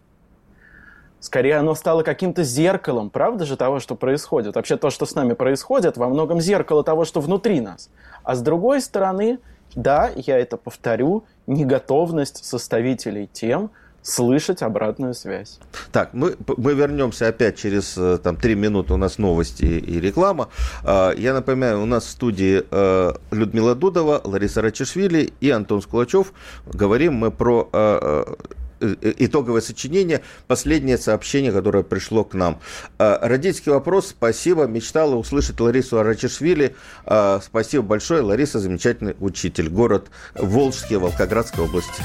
[1.20, 4.56] Скорее, оно стало каким-то зеркалом, правда же, того, что происходит.
[4.56, 7.90] Вообще, то, что с нами происходит, во многом зеркало того, что внутри нас.
[8.24, 9.40] А с другой стороны,
[9.76, 13.72] да, я это повторю, неготовность составителей тем,
[14.08, 15.60] слышать обратную связь.
[15.92, 20.48] Так, мы, мы вернемся опять через э, там, три минуты, у нас новости и реклама.
[20.84, 26.32] А, я напоминаю, у нас в студии э, Людмила Дудова, Лариса Рачишвили и Антон Скулачев.
[26.66, 28.36] Говорим мы про э,
[28.80, 32.60] итоговое сочинение, последнее сообщение, которое пришло к нам.
[33.00, 36.76] Родительский вопрос, спасибо, мечтала услышать Ларису Арачишвили.
[37.04, 39.70] Спасибо большое, Лариса замечательный учитель.
[39.70, 42.04] Город Волжский, Волгоградской области.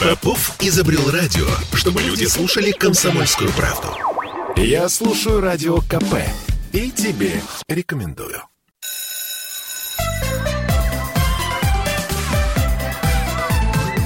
[0.00, 3.88] Попов изобрел радио, чтобы люди слушали комсомольскую правду.
[4.56, 6.16] Я слушаю радио КП
[6.72, 8.42] и тебе рекомендую.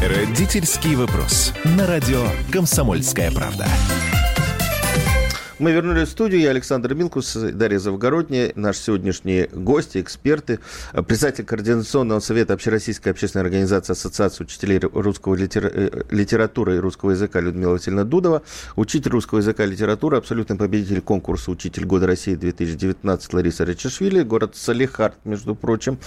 [0.02, 1.52] Родительский вопрос.
[1.64, 3.66] На радио «Комсомольская правда».
[5.58, 6.40] Мы вернулись в студию.
[6.40, 10.60] Я Александр Милкус, Дарья Завгородняя, наши сегодняшние гости, эксперты,
[10.92, 15.68] председатель Координационного совета Общероссийской общественной организации Ассоциации учителей русского литера...
[15.68, 18.42] Э, литературы и русского языка Людмила Васильевна Дудова,
[18.76, 24.54] учитель русского языка и литературы, абсолютный победитель конкурса «Учитель года России 2019» Лариса Речашвили, город
[24.54, 25.98] Салихард, между прочим,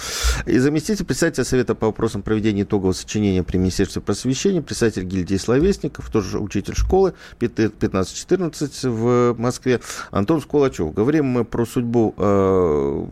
[0.45, 6.09] и заместитель председателя Совета по вопросам проведения итогового сочинения при Министерстве просвещения, председатель гильдии словесников,
[6.09, 9.81] тоже учитель школы 15-14 в Москве.
[10.11, 10.93] Антон Скулачев.
[10.93, 13.05] Говорим мы про судьбу э,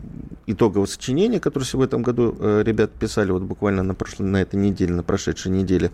[0.46, 4.56] итогового сочинения, которое в этом году э, ребят писали вот буквально на, прошлой, на этой
[4.56, 5.90] неделе, на прошедшей неделе.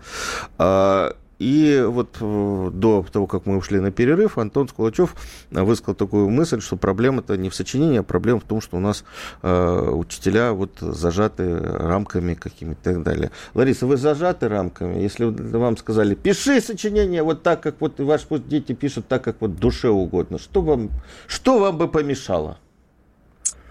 [0.57, 5.15] Э, и вот э, до того, как мы ушли на перерыв, Антон Скулачев
[5.51, 9.03] высказал такую мысль, что проблема-то не в сочинении, а проблема в том, что у нас
[9.43, 13.31] э, учителя вот зажаты рамками какими-то и так далее.
[13.53, 14.99] Лариса, вы зажаты рамками?
[14.99, 19.55] Если вам сказали, пиши сочинение вот так, как вот ваши дети пишут так, как вот
[19.57, 20.89] душе угодно, что вам,
[21.27, 22.57] что вам бы помешало?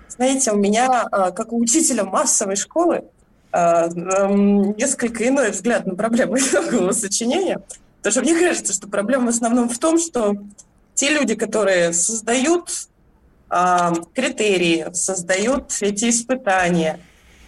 [0.08, 3.15] Знаете, у меня, э, как у учителя массовой школы, э,
[3.56, 7.60] несколько иной взгляд на проблему итогового сочинения.
[7.98, 10.36] Потому что мне кажется, что проблема в основном в том, что
[10.94, 12.70] те люди, которые создают
[13.48, 17.00] а, критерии, создают эти испытания,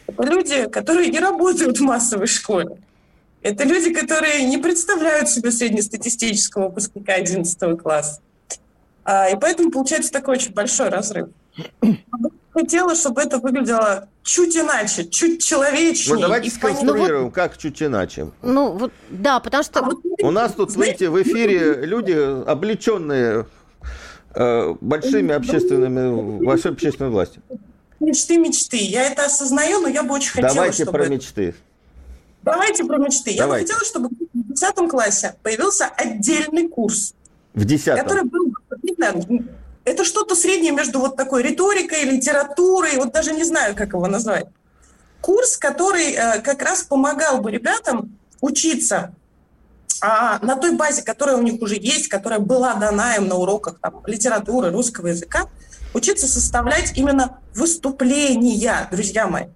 [0.07, 2.79] это люди, которые не работают в массовой школе.
[3.43, 8.21] Это люди, которые не представляют себе среднестатистического выпускника 11 класса.
[9.05, 11.29] А, и поэтому получается такой очень большой разрыв
[12.59, 16.17] хотела, чтобы это выглядело чуть иначе, чуть человечнее.
[16.17, 18.31] Ну, давайте сконструируем, вот, как чуть иначе.
[18.43, 19.81] Ну, вот, да, потому что...
[19.81, 22.13] А У нас тут, знаете, в эфире люди,
[22.47, 23.47] облеченные
[24.35, 27.43] э, большими общественными, большой общественной властью.
[28.01, 28.77] Мечты, мечты.
[28.77, 30.99] Я это осознаю, но я бы очень хотела, Давайте чтобы...
[30.99, 31.55] про мечты.
[32.43, 33.37] Давайте про мечты.
[33.37, 33.73] Давайте.
[33.73, 37.15] Я бы хотела, чтобы в 10 классе появился отдельный курс.
[37.55, 38.53] В 10 Который был
[39.89, 44.47] это что-то среднее между вот такой риторикой, литературой, вот даже не знаю, как его назвать.
[45.21, 49.15] Курс, который э, как раз помогал бы ребятам учиться
[50.01, 53.79] а на той базе, которая у них уже есть, которая была дана им на уроках
[53.81, 55.49] там, литературы, русского языка,
[55.93, 59.47] учиться составлять именно выступления, друзья мои.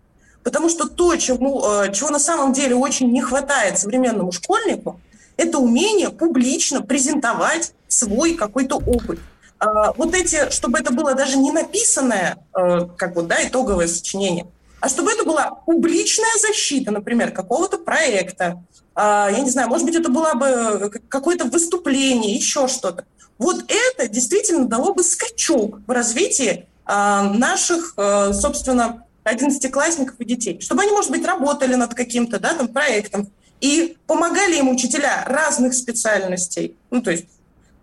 [0.42, 5.00] Потому что то, чему, э, чего на самом деле очень не хватает современному школьнику,
[5.36, 9.20] это умение публично презентовать свой какой-то опыт.
[9.62, 14.48] А, вот эти, чтобы это было даже не написанное, э, как вот, да, итоговое сочинение,
[14.80, 18.64] а чтобы это была публичная защита, например, какого-то проекта,
[18.96, 23.04] а, я не знаю, может быть, это было бы какое-то выступление, еще что-то.
[23.38, 30.60] Вот это действительно дало бы скачок в развитии а, наших, э, собственно, одиннадцатиклассников и детей.
[30.60, 35.74] Чтобы они, может быть, работали над каким-то да, там, проектом и помогали им учителя разных
[35.74, 36.74] специальностей.
[36.90, 37.26] Ну, то есть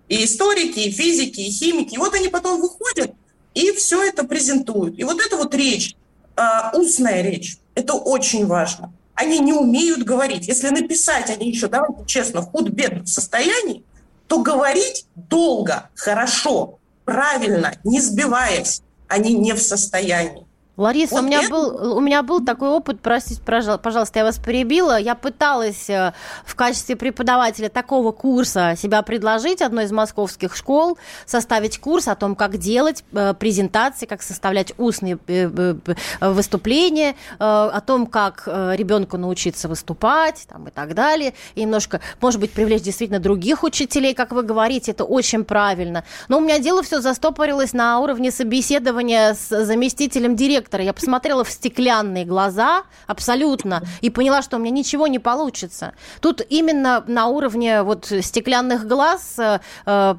[0.10, 1.96] и историки, и физики, и химики.
[1.96, 3.14] И вот они потом выходят
[3.54, 4.98] и все это презентуют.
[4.98, 5.96] И вот эта вот речь,
[6.36, 6.42] э,
[6.74, 8.94] устная речь, это очень важно.
[9.16, 10.48] Они не умеют говорить.
[10.48, 13.84] Если написать они еще, давайте честно, худ-бедном состоянии,
[14.28, 20.46] то говорить долго, хорошо, правильно, не сбиваясь, они не в состоянии.
[20.80, 21.52] Лариса, вот у, меня это...
[21.52, 24.98] был, у меня был такой опыт, простите, пожалуйста, я вас перебила.
[24.98, 26.14] Я пыталась э,
[26.46, 32.34] в качестве преподавателя такого курса себя предложить одной из московских школ, составить курс о том,
[32.34, 35.76] как делать э, презентации, как составлять устные э,
[36.22, 41.34] выступления, о том, как ребенку научиться выступать там, и так далее.
[41.56, 46.06] И немножко, может быть, привлечь действительно других учителей, как вы говорите, это очень правильно.
[46.30, 51.44] Но у меня дело все застопорилось на уровне собеседования с заместителем директора директора, я посмотрела
[51.44, 55.94] в стеклянные глаза абсолютно и поняла, что у меня ничего не получится.
[56.22, 60.16] Тут именно на уровне вот стеклянных глаз э, э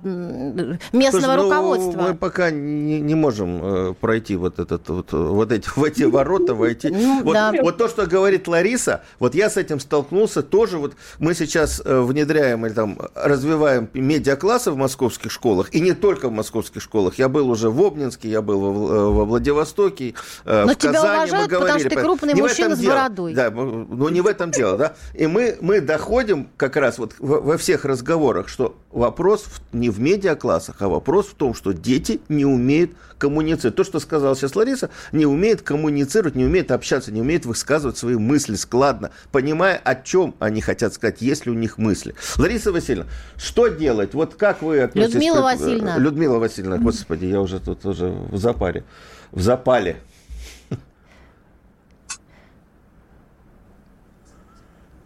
[0.93, 2.03] местного Слушай, ну, руководства.
[2.03, 6.55] Мы пока не, не можем э, пройти вот этот вот, вот эти в эти ворота
[6.55, 6.89] войти.
[6.91, 7.53] Ну, вот, да.
[7.63, 10.79] вот то, что говорит Лариса, вот я с этим столкнулся тоже.
[10.79, 16.29] Вот мы сейчас э, внедряем или там развиваем медиаклассы в московских школах и не только
[16.29, 17.19] в московских школах.
[17.19, 21.15] Я был уже в Обнинске, я был во, во Владивостоке, Э, Но в тебя Казани
[21.15, 21.61] уважают, мы говорили.
[21.61, 23.35] потому что ты крупный не мужчина с бородой.
[23.35, 24.95] Да, но не в этом дело, да.
[25.15, 30.77] И мы, мы доходим как раз вот во всех разговорах, что вопрос не в медиаклассах,
[30.81, 33.77] а вопрос в том, что дети не умеют коммуницировать.
[33.77, 38.17] То, что сказала сейчас Лариса, не умеет коммуницировать, не умеет общаться, не умеет высказывать свои
[38.17, 42.15] мысли складно, понимая, о чем они хотят сказать, если у них мысли.
[42.39, 44.15] Лариса Васильевна, что делать?
[44.15, 45.15] Вот как вы относитесь...
[45.15, 45.43] Людмила к...
[45.43, 45.99] Васильевна.
[45.99, 48.85] Людмила Васильевна, господи, я уже тут уже в запаре,
[49.33, 49.97] в запале.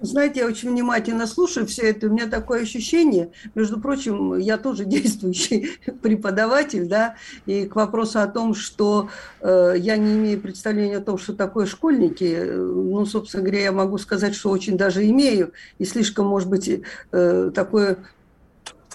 [0.04, 2.08] Знаете, я очень внимательно слушаю все это.
[2.08, 8.26] У меня такое ощущение, между прочим, я тоже действующий преподаватель, да, и к вопросу о
[8.26, 9.08] том, что
[9.40, 13.72] э, я не имею представления о том, что такое школьники, э, ну, собственно говоря, я
[13.72, 16.70] могу сказать, что очень даже имею, и слишком, может быть,
[17.12, 17.98] э, такое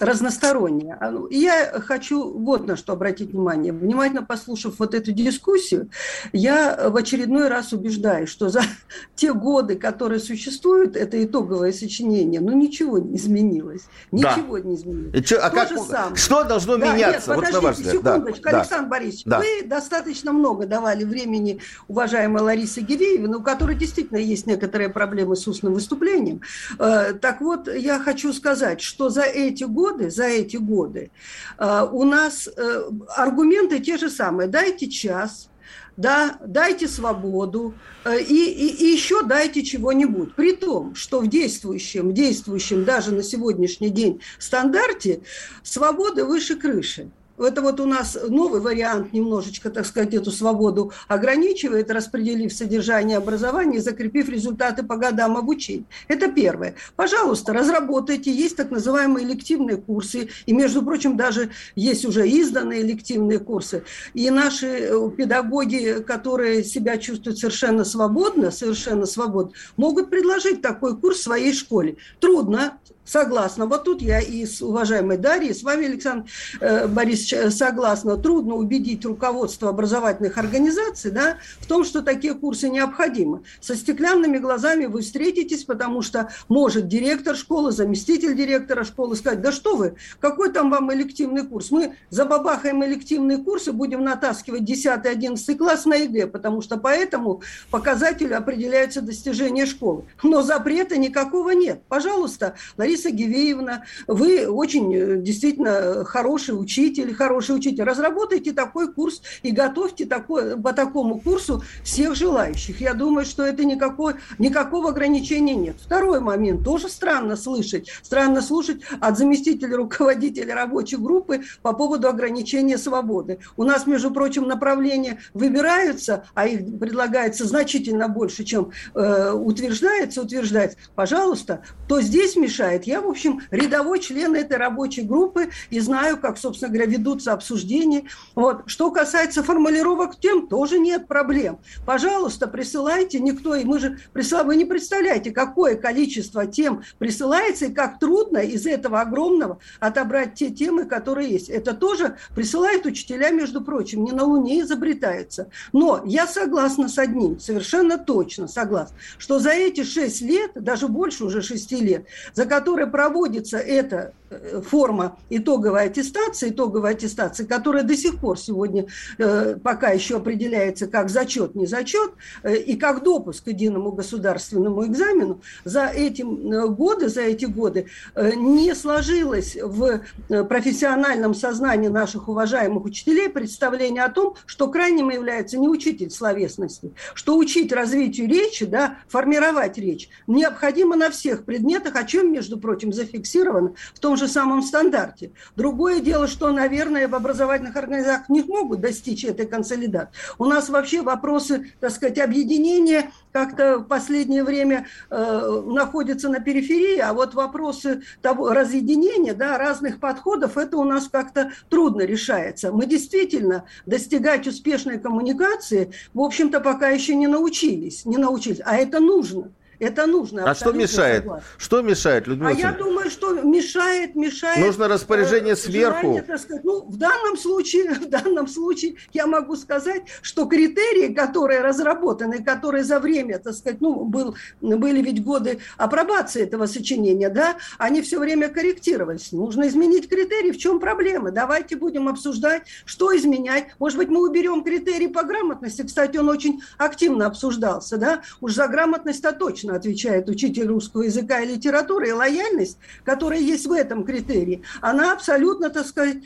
[0.00, 0.96] разносторонняя.
[1.00, 3.72] А, ну, я хочу вот на что обратить внимание.
[3.72, 5.90] Внимательно послушав вот эту дискуссию,
[6.32, 8.62] я в очередной раз убеждаюсь, что за
[9.14, 13.82] те годы, которые существуют, это итоговое сочинение, ну ничего не изменилось.
[14.10, 14.68] Ничего да.
[14.68, 15.26] не изменилось.
[15.26, 17.30] Что, а как, что должно да, меняться?
[17.30, 18.90] Нет, вот подождите, секундочку, да, Александр да.
[18.90, 19.38] Борисович, да.
[19.38, 25.46] вы достаточно много давали времени уважаемой Ларисе Гиреевой, у которой действительно есть некоторые проблемы с
[25.46, 26.40] устным выступлением.
[26.78, 31.10] Э, так вот, я хочу сказать, что за эти годы, за эти годы
[31.58, 32.82] э, у нас э,
[33.16, 34.48] аргументы те же самые.
[34.48, 35.50] Дайте час,
[35.96, 37.74] да, дайте свободу
[38.06, 40.34] и, и, и еще дайте чего-нибудь.
[40.34, 45.22] При том, что в действующем, действующем даже на сегодняшний день стандарте
[45.62, 47.10] свободы выше крыши.
[47.40, 53.80] Это вот у нас новый вариант немножечко, так сказать, эту свободу ограничивает, распределив содержание образования
[53.80, 55.84] закрепив результаты по годам обучения.
[56.08, 56.74] Это первое.
[56.96, 58.30] Пожалуйста, разработайте.
[58.30, 60.28] Есть так называемые элективные курсы.
[60.46, 63.84] И, между прочим, даже есть уже изданные элективные курсы.
[64.14, 71.22] И наши э, педагоги, которые себя чувствуют совершенно свободно, совершенно свободно, могут предложить такой курс
[71.22, 71.96] своей школе.
[72.20, 72.78] Трудно,
[73.10, 73.66] Согласна.
[73.66, 78.16] Вот тут я и с уважаемой Дарьей, с вами, Александр э, Борисович, э, согласна.
[78.16, 83.42] Трудно убедить руководство образовательных организаций да, в том, что такие курсы необходимы.
[83.60, 89.50] Со стеклянными глазами вы встретитесь, потому что может директор школы, заместитель директора школы сказать, да
[89.50, 91.72] что вы, какой там вам элективный курс?
[91.72, 97.42] Мы забабахаем элективные курсы, будем натаскивать 10-11 класс на ЕГЭ, потому что по этому
[97.72, 100.04] показателю определяются достижения школы.
[100.22, 101.82] Но запрета никакого нет.
[101.88, 107.84] Пожалуйста, Лариса Лариса Гивеевна, вы очень э, действительно хороший учитель, хороший учитель.
[107.84, 112.80] Разработайте такой курс и готовьте такой, по такому курсу всех желающих.
[112.80, 115.76] Я думаю, что это никакой, никакого ограничения нет.
[115.80, 116.64] Второй момент.
[116.64, 117.88] Тоже странно слышать.
[118.02, 123.38] Странно слушать от заместителя руководителя рабочей группы по поводу ограничения свободы.
[123.56, 130.76] У нас, между прочим, направления выбираются, а их предлагается значительно больше, чем э, утверждается, утверждается.
[130.94, 136.38] Пожалуйста, кто здесь мешает, я, в общем, рядовой член этой рабочей группы и знаю, как,
[136.38, 138.04] собственно говоря, ведутся обсуждения.
[138.34, 138.62] Вот.
[138.66, 141.58] Что касается формулировок тем, тоже нет проблем.
[141.86, 143.20] Пожалуйста, присылайте.
[143.20, 148.38] Никто, и мы же присылаем, вы не представляете, какое количество тем присылается и как трудно
[148.38, 151.48] из этого огромного отобрать те темы, которые есть.
[151.48, 155.50] Это тоже присылают учителя, между прочим, не на Луне изобретается.
[155.72, 161.24] Но я согласна с одним, совершенно точно согласна, что за эти шесть лет, даже больше
[161.24, 167.82] уже шести лет, за которые которой проводится эта э, форма итоговой аттестации, итоговой аттестации, которая
[167.82, 168.86] до сих пор сегодня
[169.18, 172.12] э, пока еще определяется как зачет, не зачет,
[172.44, 178.74] э, и как допуск к единому государственному экзамену, за эти годы, за эти годы не
[178.74, 186.10] сложилось в профессиональном сознании наших уважаемых учителей представление о том, что крайним является не учитель
[186.10, 192.59] словесности, что учить развитию речи, да, формировать речь необходимо на всех предметах, о чем, между
[192.60, 195.32] прочим, зафиксировано в том же самом стандарте.
[195.56, 200.12] Другое дело, что, наверное, в образовательных организациях не могут достичь этой консолидации.
[200.38, 206.98] У нас вообще вопросы, так сказать, объединения как-то в последнее время э, находятся на периферии,
[206.98, 212.72] а вот вопросы того, разъединения, да, разных подходов, это у нас как-то трудно решается.
[212.72, 219.00] Мы действительно достигать успешной коммуникации, в общем-то, пока еще не научились, не научились, а это
[219.00, 219.52] нужно.
[219.80, 220.48] Это нужно.
[220.48, 221.22] А что мешает?
[221.22, 221.46] Согласна.
[221.56, 222.50] Что мешает, Людмила?
[222.50, 224.58] А я думаю, что мешает, мешает.
[224.58, 226.00] Нужно распоряжение э, сверху.
[226.00, 231.14] Желание, так сказать, ну, в данном случае, в данном случае я могу сказать, что критерии,
[231.14, 237.30] которые разработаны, которые за время, так сказать, ну, был, были ведь годы апробации этого сочинения,
[237.30, 239.32] да, они все время корректировались.
[239.32, 240.50] Нужно изменить критерии.
[240.50, 241.30] В чем проблема?
[241.30, 243.68] Давайте будем обсуждать, что изменять.
[243.78, 245.86] Может быть, мы уберем критерий по грамотности.
[245.86, 248.20] Кстати, он очень активно обсуждался, да.
[248.42, 253.66] Уж за грамотность-то точно точно отвечает учитель русского языка и литературы, и лояльность, которая есть
[253.66, 256.18] в этом критерии, она абсолютно, так сказать,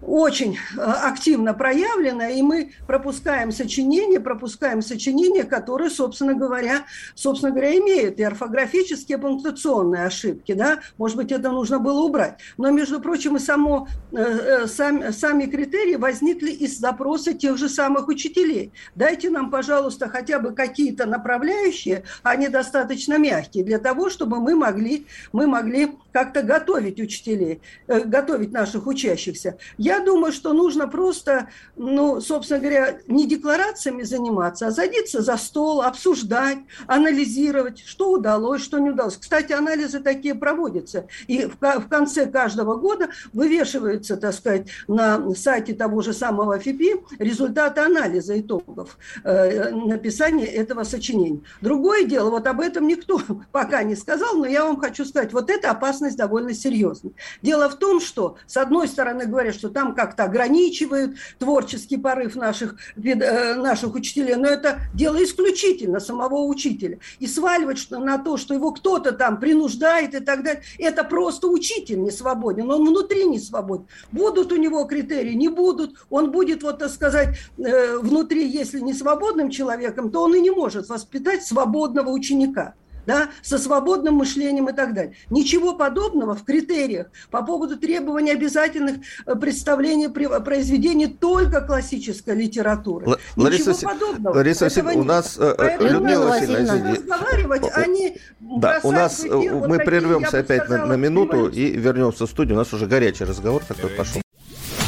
[0.00, 6.84] очень э, активно проявлена, и мы пропускаем сочинения, пропускаем сочинения, которые, собственно говоря,
[7.14, 12.38] собственно говоря, имеют и орфографические, и пунктуационные ошибки, да, может быть, это нужно было убрать.
[12.56, 17.68] Но, между прочим, и само, э, э, сами, сами критерии возникли из запроса тех же
[17.68, 18.72] самых учителей.
[18.94, 25.06] Дайте нам, пожалуйста, хотя бы какие-то направляющие, они достаточно мягкие, для того, чтобы мы могли,
[25.32, 29.58] мы могли как-то готовить учителей, готовить наших учащихся.
[29.88, 35.80] Я думаю, что нужно просто, ну, собственно говоря, не декларациями заниматься, а садиться за стол,
[35.80, 39.16] обсуждать, анализировать, что удалось, что не удалось.
[39.16, 41.06] Кстати, анализы такие проводятся.
[41.26, 46.96] И в, в конце каждого года вывешиваются, так сказать, на сайте того же самого ФИПИ
[47.18, 51.40] результаты анализа итогов э, написания этого сочинения.
[51.62, 53.22] Другое дело, вот об этом никто
[53.52, 57.14] пока не сказал, но я вам хочу сказать, вот эта опасность довольно серьезная.
[57.40, 62.74] Дело в том, что, с одной стороны, говорят, что там как-то ограничивают творческий порыв наших,
[62.96, 66.98] э, наших учителей, но это дело исключительно самого учителя.
[67.20, 71.46] И сваливать что, на то, что его кто-то там принуждает и так далее, это просто
[71.46, 73.86] учитель не свободен, он внутри не свободен.
[74.10, 78.94] Будут у него критерии, не будут, он будет, вот так сказать, э, внутри, если не
[78.94, 82.74] свободным человеком, то он и не может воспитать свободного ученика
[83.08, 85.14] да, со свободным мышлением и так далее.
[85.30, 93.06] Ничего подобного в критериях по поводу требований обязательных э, представлений произведений только классической литературы.
[93.06, 94.34] Л- Лариса Ничего подобного.
[94.34, 96.90] Лариса Васильевна, у нас э, Поэтому Людмила Васильевна.
[96.92, 101.70] разговаривать, они да, у нас эфир, мы вот прервемся опять сказала, на, на минуту и
[101.70, 102.56] вернемся в студию.
[102.56, 104.20] У нас уже горячий разговор такой пошел.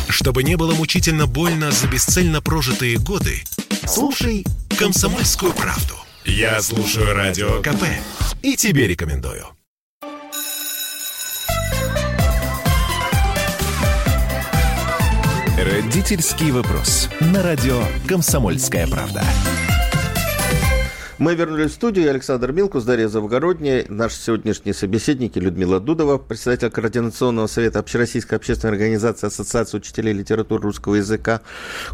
[0.08, 3.36] Чтобы не было мучительно больно за бесцельно прожитые годы,
[3.86, 4.44] слушай
[4.78, 5.94] «Комсомольскую правду».
[6.24, 7.82] Я слушаю Радио КП
[8.42, 9.46] и тебе рекомендую.
[15.58, 17.08] Родительский вопрос.
[17.20, 19.22] На радио «Комсомольская правда».
[21.20, 22.08] Мы вернулись в студию.
[22.08, 23.84] Александр Милкус, Дарья Завгородняя.
[23.90, 30.94] Наши сегодняшние собеседники Людмила Дудова, председатель Координационного совета Общероссийской общественной организации Ассоциации учителей литературы русского
[30.94, 31.42] языка.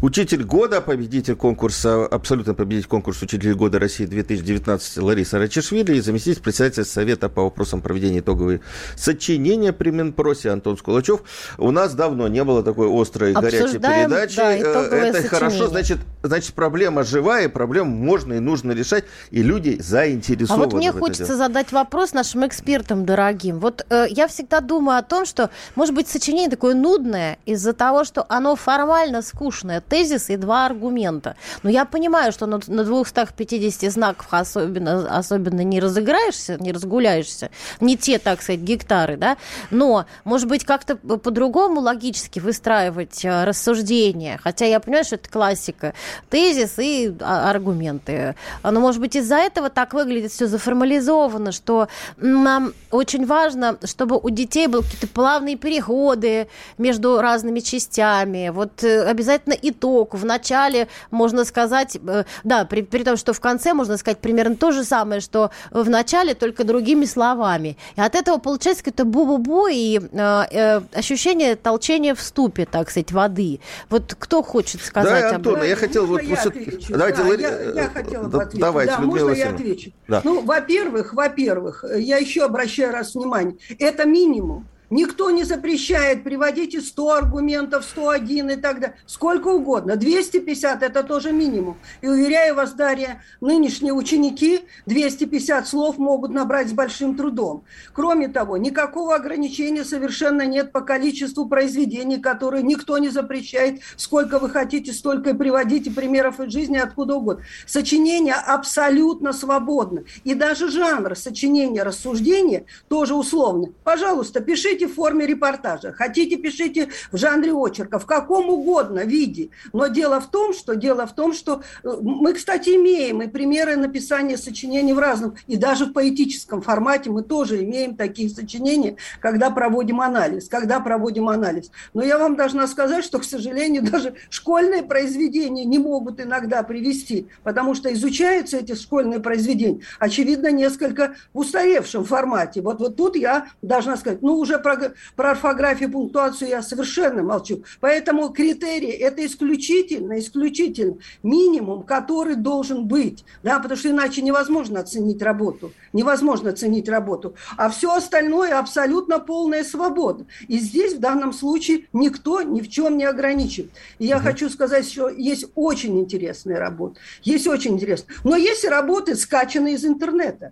[0.01, 6.41] Учитель года, победитель конкурса, абсолютно победитель конкурса Учитель года России 2019 Лариса Рачишвили и заместитель
[6.41, 8.61] председателя совета по вопросам проведения итоговой
[8.95, 11.23] сочинения при Минпросе Антон Скулачев.
[11.57, 14.37] У нас давно не было такой острой горячей передачи.
[14.37, 15.23] Да, Это сочинение.
[15.23, 20.63] хорошо, значит, значит, проблема живая, проблему можно и нужно решать и люди заинтересованы.
[20.63, 21.37] А вот мне хочется дело.
[21.37, 23.59] задать вопрос нашим экспертам дорогим.
[23.59, 28.03] Вот э, я всегда думаю о том, что, может быть, сочинение такое нудное из-за того,
[28.03, 29.81] что оно формально скучное.
[29.81, 31.35] Тезис и два аргумента.
[31.63, 37.49] Но я понимаю, что на, на 250 знаков особенно, особенно не разыграешься, не разгуляешься.
[37.81, 39.37] Не те, так сказать, гектары, да?
[39.71, 44.39] Но, может быть, как-то по-другому логически выстраивать э, рассуждения.
[44.43, 45.93] Хотя я понимаю, что это классика.
[46.29, 48.35] Тезис и а, аргументы.
[48.63, 51.87] Но, может быть, быть, из-за этого так выглядит все заформализовано, что
[52.17, 56.47] нам очень важно, чтобы у детей были какие-то плавные переходы
[56.77, 58.49] между разными частями.
[58.49, 60.13] Вот э, обязательно итог.
[60.13, 64.55] В начале можно сказать, э, да, при, при том, что в конце можно сказать примерно
[64.55, 67.77] то же самое, что в начале, только другими словами.
[67.95, 73.11] И от этого получается какое-то бу-бу-бу и э, э, ощущение толчения в ступе, так сказать,
[73.11, 73.59] воды.
[73.89, 75.69] Вот кто хочет сказать да, Антон, об этом?
[75.69, 76.05] я хотел...
[76.05, 76.93] Вот, я, отвечу.
[76.93, 78.61] Давайте, да, я, я хотела бы ответить.
[78.87, 79.91] Давайте, да, можно я отвечу?
[80.07, 80.21] Да.
[80.23, 84.67] Ну, во-первых, во-первых, я еще обращаю раз внимание, это минимум.
[84.89, 88.95] Никто не запрещает, приводите 100 аргументов, 101 и так далее.
[89.05, 89.97] Сколько угодно.
[89.97, 91.77] 250– это тоже минимум.
[92.01, 97.65] И уверяю вас, Дарья, нынешние ученики 250 слов могут набрать с большим трудом.
[97.91, 103.81] Кроме того, никакого ограничения совершенно нет по количеству произведений, которые никто не запрещает.
[103.97, 107.43] Сколько вы хотите, столько и приводите примеров из жизни откуда угодно.
[107.65, 110.03] Сочинение абсолютно свободно.
[110.23, 113.73] И даже жанр сочинения, рассуждения тоже условно.
[113.83, 119.49] Пожалуйста, пишите пишите в форме репортажа, хотите, пишите в жанре очерка, в каком угодно виде.
[119.73, 123.75] Но дело в том, что дело в том, что э, мы, кстати, имеем и примеры
[123.75, 129.49] написания сочинений в разном, и даже в поэтическом формате мы тоже имеем такие сочинения, когда
[129.49, 131.71] проводим анализ, когда проводим анализ.
[131.93, 137.27] Но я вам должна сказать, что, к сожалению, даже школьные произведения не могут иногда привести,
[137.43, 142.61] потому что изучаются эти школьные произведения, очевидно, несколько в устаревшем формате.
[142.61, 147.63] Вот, вот тут я должна сказать, ну, уже про, про орфографию, пунктуацию я совершенно молчу.
[147.79, 153.23] Поэтому критерии– это исключительно, исключительно минимум, который должен быть.
[153.43, 155.71] Да, потому что иначе невозможно оценить работу.
[155.93, 157.35] Невозможно оценить работу.
[157.55, 160.25] А все остальное абсолютно полная свобода.
[160.47, 163.71] И здесь в данном случае никто ни в чем не ограничивает.
[163.99, 164.25] И я угу.
[164.25, 166.99] хочу сказать, что есть очень интересные работы.
[167.23, 168.17] Есть очень интересные.
[168.23, 170.51] Но есть работы, скачанные из интернета.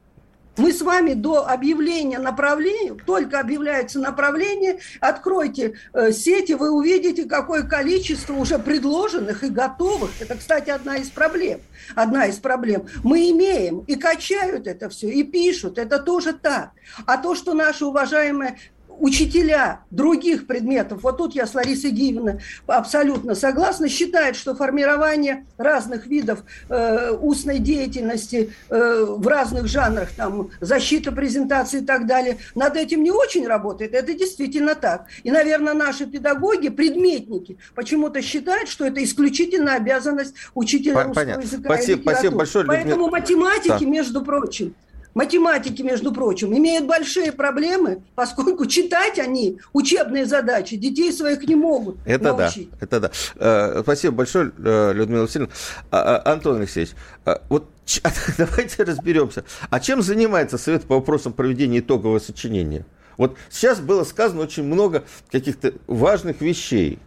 [0.57, 7.63] Мы с вами до объявления направления, только объявляется направление, откройте э, сети, вы увидите, какое
[7.63, 10.11] количество уже предложенных и готовых.
[10.19, 11.59] Это, кстати, одна из проблем.
[11.93, 12.87] Одна из проблем.
[13.03, 15.77] Мы имеем и качают это все, и пишут.
[15.77, 16.71] Это тоже так.
[17.05, 18.57] А то, что наши уважаемые
[18.99, 26.07] учителя других предметов, вот тут я с Ларисой Гиевной абсолютно согласна, считают, что формирование разных
[26.07, 32.75] видов э, устной деятельности э, в разных жанрах, там, защита презентации и так далее, над
[32.75, 33.93] этим не очень работает.
[33.93, 35.05] Это действительно так.
[35.23, 41.41] И, наверное, наши педагоги, предметники, почему-то считают, что это исключительно обязанность учителя русского Понятно.
[41.41, 42.15] языка Спасибо, и литературы.
[42.15, 42.83] спасибо большое, Людмила.
[42.83, 43.85] Поэтому математики, Да.
[43.85, 44.75] между прочим,
[45.15, 51.95] Математики, между прочим, имеют большие проблемы, поскольку читать они учебные задачи детей своих не могут
[52.05, 52.69] Это научить.
[52.71, 53.11] да, это да.
[53.37, 55.53] Э, Спасибо большое, э, Людмила Васильевна.
[55.89, 57.65] А, а, Антон Алексеевич, а, вот
[58.37, 59.45] давайте разберемся.
[59.69, 62.85] А чем занимается Совет по вопросам проведения итогового сочинения?
[63.17, 66.99] Вот сейчас было сказано очень много каких-то важных вещей.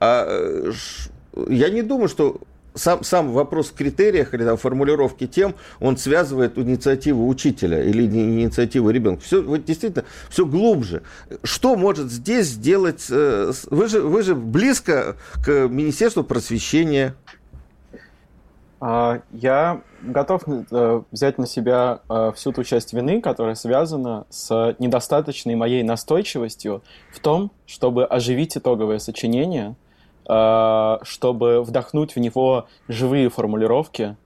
[0.00, 0.72] А э,
[1.48, 2.40] я не думаю, что
[2.74, 8.90] сам, сам вопрос в критериях или там, формулировки тем, он связывает инициативу учителя или инициативу
[8.90, 9.22] ребенка.
[9.22, 11.02] Все вот, действительно все глубже.
[11.42, 13.06] Что может здесь сделать?
[13.10, 17.14] э, Вы же, вы же близко к Министерству просвещения.
[18.80, 24.74] А, Я готов э, взять на себя э, всю ту часть вины, которая связана с
[24.78, 29.76] недостаточной моей настойчивостью в том, чтобы оживить итоговое сочинение,
[30.24, 34.16] чтобы вдохнуть в него живые формулировки,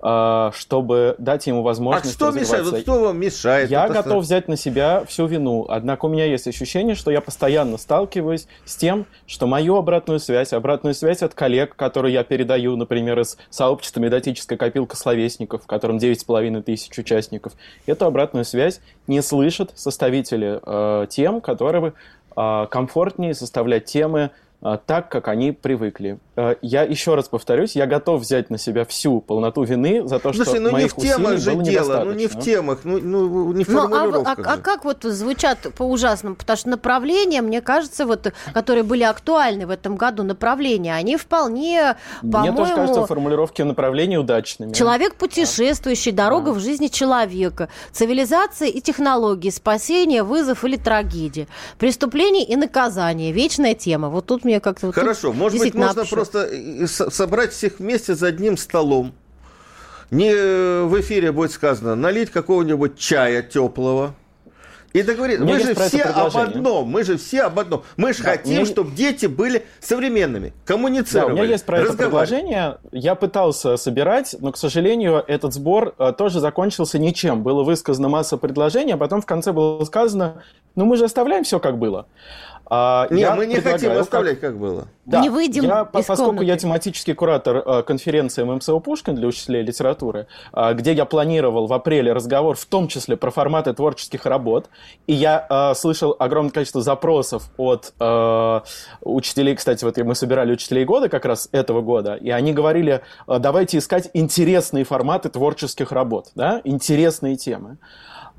[0.00, 2.66] э, чтобы дать ему А возможность что мешает?
[2.66, 3.70] Вот что вам мешает?
[3.70, 7.20] Я Это готов взять на себя всю вину, однако у меня есть ощущение, что я
[7.20, 12.76] постоянно сталкиваюсь с тем, что мою обратную связь, обратную связь от коллег, которую я передаю,
[12.76, 17.54] например, из сообщества «Методическая копилка словесников», в котором 9,5 тысяч участников,
[17.86, 21.94] эту обратную связь не слышат составители э, тем, которые
[22.36, 26.18] э, комфортнее составлять темы э, так, как они привыкли.
[26.36, 30.32] Э, Я еще раз повторюсь, я готов взять на себя всю полноту вины за то,
[30.32, 32.80] что Слушай, ну не моих в темах усилий же было дело, ну не в темах,
[32.84, 36.34] ну, ну не в Ну, а, а- формулировках а как вот звучат по-ужасному?
[36.34, 41.96] Потому что направления, мне кажется, вот, которые были актуальны в этом году, направления, они вполне,
[42.22, 44.72] Мне тоже кажется по-моему, формулировки направлений удачными.
[44.72, 51.46] Человек путешествующий, дорога в жизни человека, цивилизация и технологии, спасение, вызов или трагедия,
[51.78, 54.08] преступление и наказание, вечная тема.
[54.08, 54.86] Вот тут мне как-то...
[54.86, 59.12] вот Хорошо, может быть, можно общо- просто э, со- собрать всех вместе за одним столом.
[60.10, 64.14] Не э, в эфире будет сказано, налить какого-нибудь чая теплого.
[64.94, 66.88] И меня Мы же все об одном.
[66.88, 67.82] Мы же все об одном.
[67.98, 71.32] Мы же Да, хотим, меня- чтобы дети были современными, Да, коммуницировали.
[71.32, 72.78] у меня есть про это предложение.
[72.90, 77.42] Я пытался собирать, но, к сожалению, этот сбор э, тоже закончился ничем.
[77.42, 80.42] Было высказано масса предложений, а потом в конце было сказано,
[80.74, 82.06] ну мы же оставляем все как было.
[82.70, 84.88] А, Не, мы не хотим оставлять, как было.
[85.06, 86.44] Да, Не выйдем я, из поскольку комнаты.
[86.44, 91.72] я тематический куратор э, конференции ММСО Пушкин для учителей литературы, э, где я планировал в
[91.72, 94.68] апреле разговор в том числе про форматы творческих работ,
[95.06, 98.60] и я э, слышал огромное количество запросов от э,
[99.00, 103.78] учителей, кстати, вот мы собирали учителей года как раз этого года, и они говорили, давайте
[103.78, 107.78] искать интересные форматы творческих работ, да, интересные темы.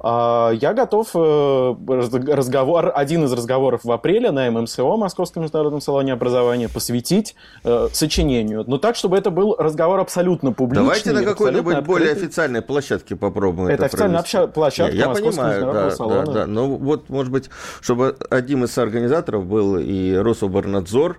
[0.02, 5.82] А, Я готов э, раз- разговор, один из разговоров в апреле на ММСО, Московском международном
[5.82, 8.64] салоне образования, посвятить э, сочинению.
[8.66, 10.84] Но так, чтобы это был разговор абсолютно публичный.
[10.86, 14.48] Давайте на какой-нибудь более официальной площадке попробуем Это это официальная провести.
[14.54, 16.26] площадка Не, Я Московского понимаю, международного да, салона.
[16.26, 16.46] да, да.
[16.48, 17.50] Но вот, может быть,
[17.82, 21.18] чтобы одним из организаторов был и Рособорнадзор,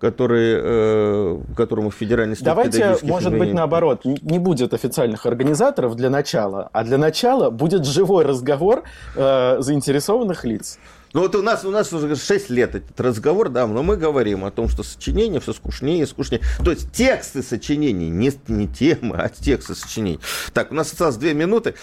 [0.00, 6.70] который, э, которому Федеральный институт Давайте, может быть, наоборот, не будет официальных организаторов для начала,
[6.72, 8.84] а для начала будет живой разговор
[9.16, 10.78] э, заинтересованных лиц.
[11.14, 14.44] Ну вот у нас, у нас уже 6 лет этот разговор, да, но мы говорим
[14.44, 16.42] о том, что сочинение все скучнее и скучнее.
[16.62, 20.20] То есть тексты сочинений, не, не темы, а тексты сочинений.
[20.52, 21.74] Так, у нас осталось 2 минуты.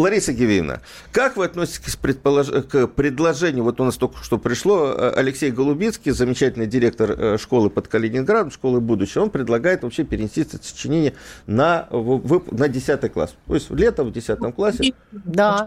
[0.00, 0.80] Лариса Гевиевна,
[1.12, 5.50] как вы относитесь к, предполож- к предложению, вот у нас только что пришло, э, Алексей
[5.50, 11.14] Голубицкий, замечательный директор э, школы под Калининградом, школы будущего, он предлагает вообще перенести это сочинение
[11.46, 13.34] на, на 10 класс.
[13.46, 14.92] То есть летом в 10 классе.
[15.12, 15.66] Да.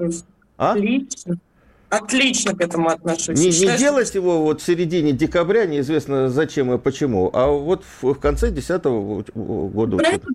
[0.57, 0.73] А?
[0.73, 1.37] Отлично.
[1.97, 3.39] Отлично к этому отношусь.
[3.39, 7.47] Не, не Считаю, что делать его вот в середине декабря, неизвестно зачем и почему, а
[7.47, 8.85] вот в, в конце 2010
[9.35, 9.97] года.
[9.97, 10.27] Про это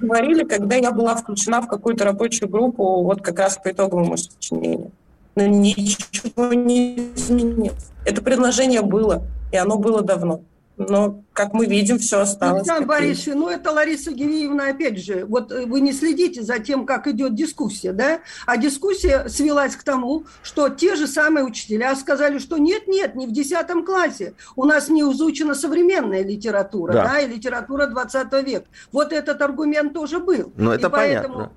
[0.00, 4.90] говорили, когда я была включена в какую-то рабочую группу, вот как раз по итоговому сочинению.
[5.36, 7.90] Но ничего не изменилось.
[8.04, 10.42] Это предложение было, и оно было давно.
[10.76, 12.62] Но, как мы видим, все осталось.
[12.62, 12.88] Александр.
[12.88, 17.06] Борисович, ну это Лариса Гивиевна, опять же, вот э, вы не следите за тем, как
[17.06, 18.20] идет дискуссия, да?
[18.44, 23.32] А дискуссия свелась к тому, что те же самые учителя сказали, что нет-нет, не в
[23.32, 24.34] 10 классе.
[24.56, 27.04] У нас не изучена современная литература, Да.
[27.04, 28.66] да, и литература 20 века.
[28.90, 30.52] Вот этот аргумент тоже был.
[30.56, 31.52] Ну, это И поэтому,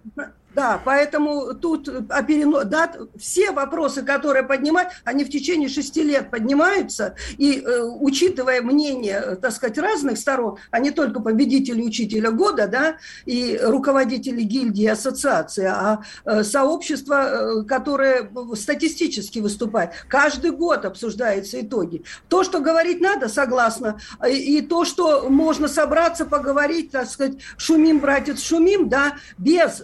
[0.58, 2.64] Да, поэтому тут о перено...
[2.64, 9.38] да, все вопросы, которые поднимают, они в течение шести лет поднимаются, и э, учитывая мнение,
[9.40, 12.98] так сказать, разных сторон, а не только победителей учителя года, да,
[13.28, 22.02] и руководителей гильдии ассоциации, а э, сообщество, э, которое статистически выступает, каждый год обсуждаются итоги.
[22.30, 28.42] То, что говорить надо, согласна, и то, что можно собраться, поговорить, так сказать, шумим, братец,
[28.42, 29.84] шумим, да, без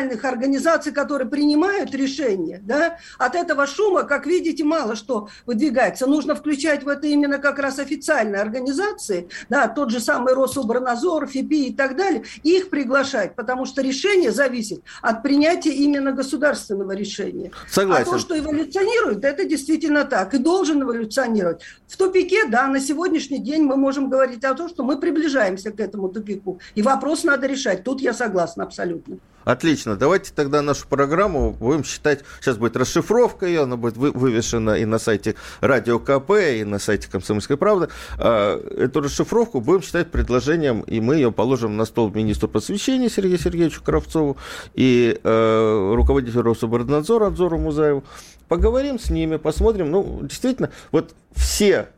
[0.00, 6.06] официальных организаций, которые принимают решения, да, от этого шума, как видите, мало что выдвигается.
[6.06, 11.68] Нужно включать в это именно как раз официальные организации, да, тот же самый Рособорнадзор, ФИПИ
[11.68, 17.50] и так далее, их приглашать, потому что решение зависит от принятия именно государственного решения.
[17.70, 18.08] Согласен.
[18.08, 21.62] А то, что эволюционирует, это действительно так и должен эволюционировать.
[21.86, 25.80] В тупике, да, на сегодняшний день мы можем говорить о том, что мы приближаемся к
[25.80, 26.60] этому тупику.
[26.74, 27.84] И вопрос надо решать.
[27.84, 29.18] Тут я согласна абсолютно.
[29.44, 29.96] Отлично.
[29.96, 32.24] Давайте тогда нашу программу будем считать.
[32.40, 37.08] Сейчас будет расшифровка ее, она будет вывешена и на сайте Радио КП, и на сайте
[37.10, 37.88] Комсомольской правды.
[38.18, 43.38] А, эту расшифровку будем считать предложением, и мы ее положим на стол министру просвещения Сергею
[43.38, 44.36] Сергеевичу Кравцову
[44.74, 48.04] и э, руководителю Рособорнадзора Адзору Музаеву.
[48.48, 49.90] Поговорим с ними, посмотрим.
[49.90, 51.88] Ну, действительно, вот все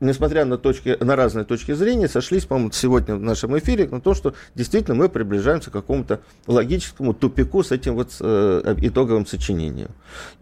[0.00, 4.14] несмотря на, точки, на разные точки зрения, сошлись, по-моему, сегодня в нашем эфире на том,
[4.14, 9.90] что действительно мы приближаемся к какому-то логическому тупику с этим вот э, итоговым сочинением.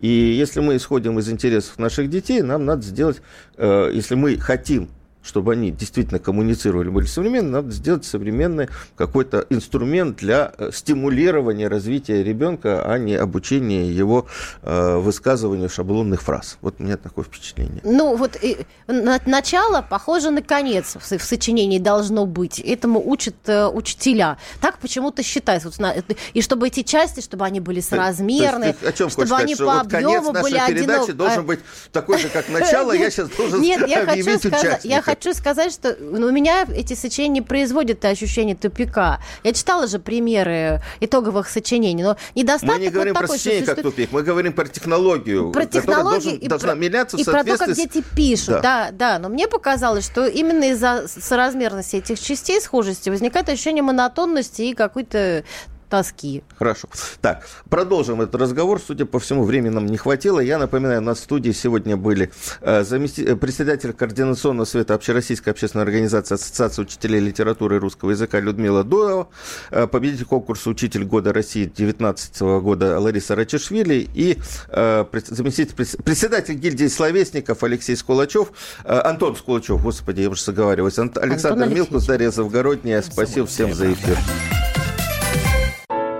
[0.01, 3.23] И если мы исходим из интересов наших детей, нам надо сделать,
[3.57, 4.89] э, если мы хотим
[5.23, 12.23] чтобы они действительно коммуницировали, были современными, надо сделать современный какой-то инструмент для э, стимулирования развития
[12.23, 14.27] ребенка, а не обучения его
[14.63, 16.59] э, высказыванию шаблонных фраз.
[16.61, 17.81] Вот у меня такое впечатление.
[17.85, 22.59] Ну, вот и, на, начало похоже на конец в, в сочинении должно быть.
[22.59, 24.39] Этому учат э, учителя.
[24.61, 25.71] Так почему-то считается.
[25.71, 29.97] Вот, и чтобы эти части, чтобы они были соразмерны, о чем чтобы они сказать, по
[29.97, 30.75] объему вот были одинаковые.
[30.75, 31.61] передачи должен а быть
[31.93, 32.93] такой же, как начало.
[32.93, 38.57] Я сейчас должен Нет, я хочу сказать, что ну, у меня эти сочинения производят ощущение
[38.57, 39.21] тупика.
[39.45, 43.83] Я читала же примеры итоговых сочинений, но недостаток Мы не говорим вот про сочинение как
[43.83, 47.59] тупик, мы говорим про технологию, про технологию должен, и должна про, меняться и про то,
[47.59, 48.49] как дети пишут.
[48.49, 48.61] Да.
[48.61, 54.63] да, да, но мне показалось, что именно из-за соразмерности этих частей, схожести, возникает ощущение монотонности
[54.63, 55.45] и какой-то
[55.93, 56.43] тоски.
[56.59, 56.89] Хорошо.
[57.21, 58.81] Так, продолжим этот разговор.
[58.81, 60.41] Судя по всему, времени нам не хватило.
[60.41, 62.33] Я напоминаю, на студии сегодня были
[62.63, 63.23] э, замести...
[63.23, 69.29] Э, председатель Координационного совета Общероссийской общественной организации Ассоциации учителей литературы и русского языка Людмила Дуева,
[69.71, 74.39] э, победитель конкурса «Учитель года России» 2019 года Лариса Рачешвили и
[74.71, 78.53] заместитель председатель гильдии словесников Алексей Скулачев,
[78.85, 83.03] Антон Скулачев, господи, я уже заговариваюсь, Александр Милкус, Дарья Завгородняя.
[83.03, 84.17] Спасибо всем за эфир.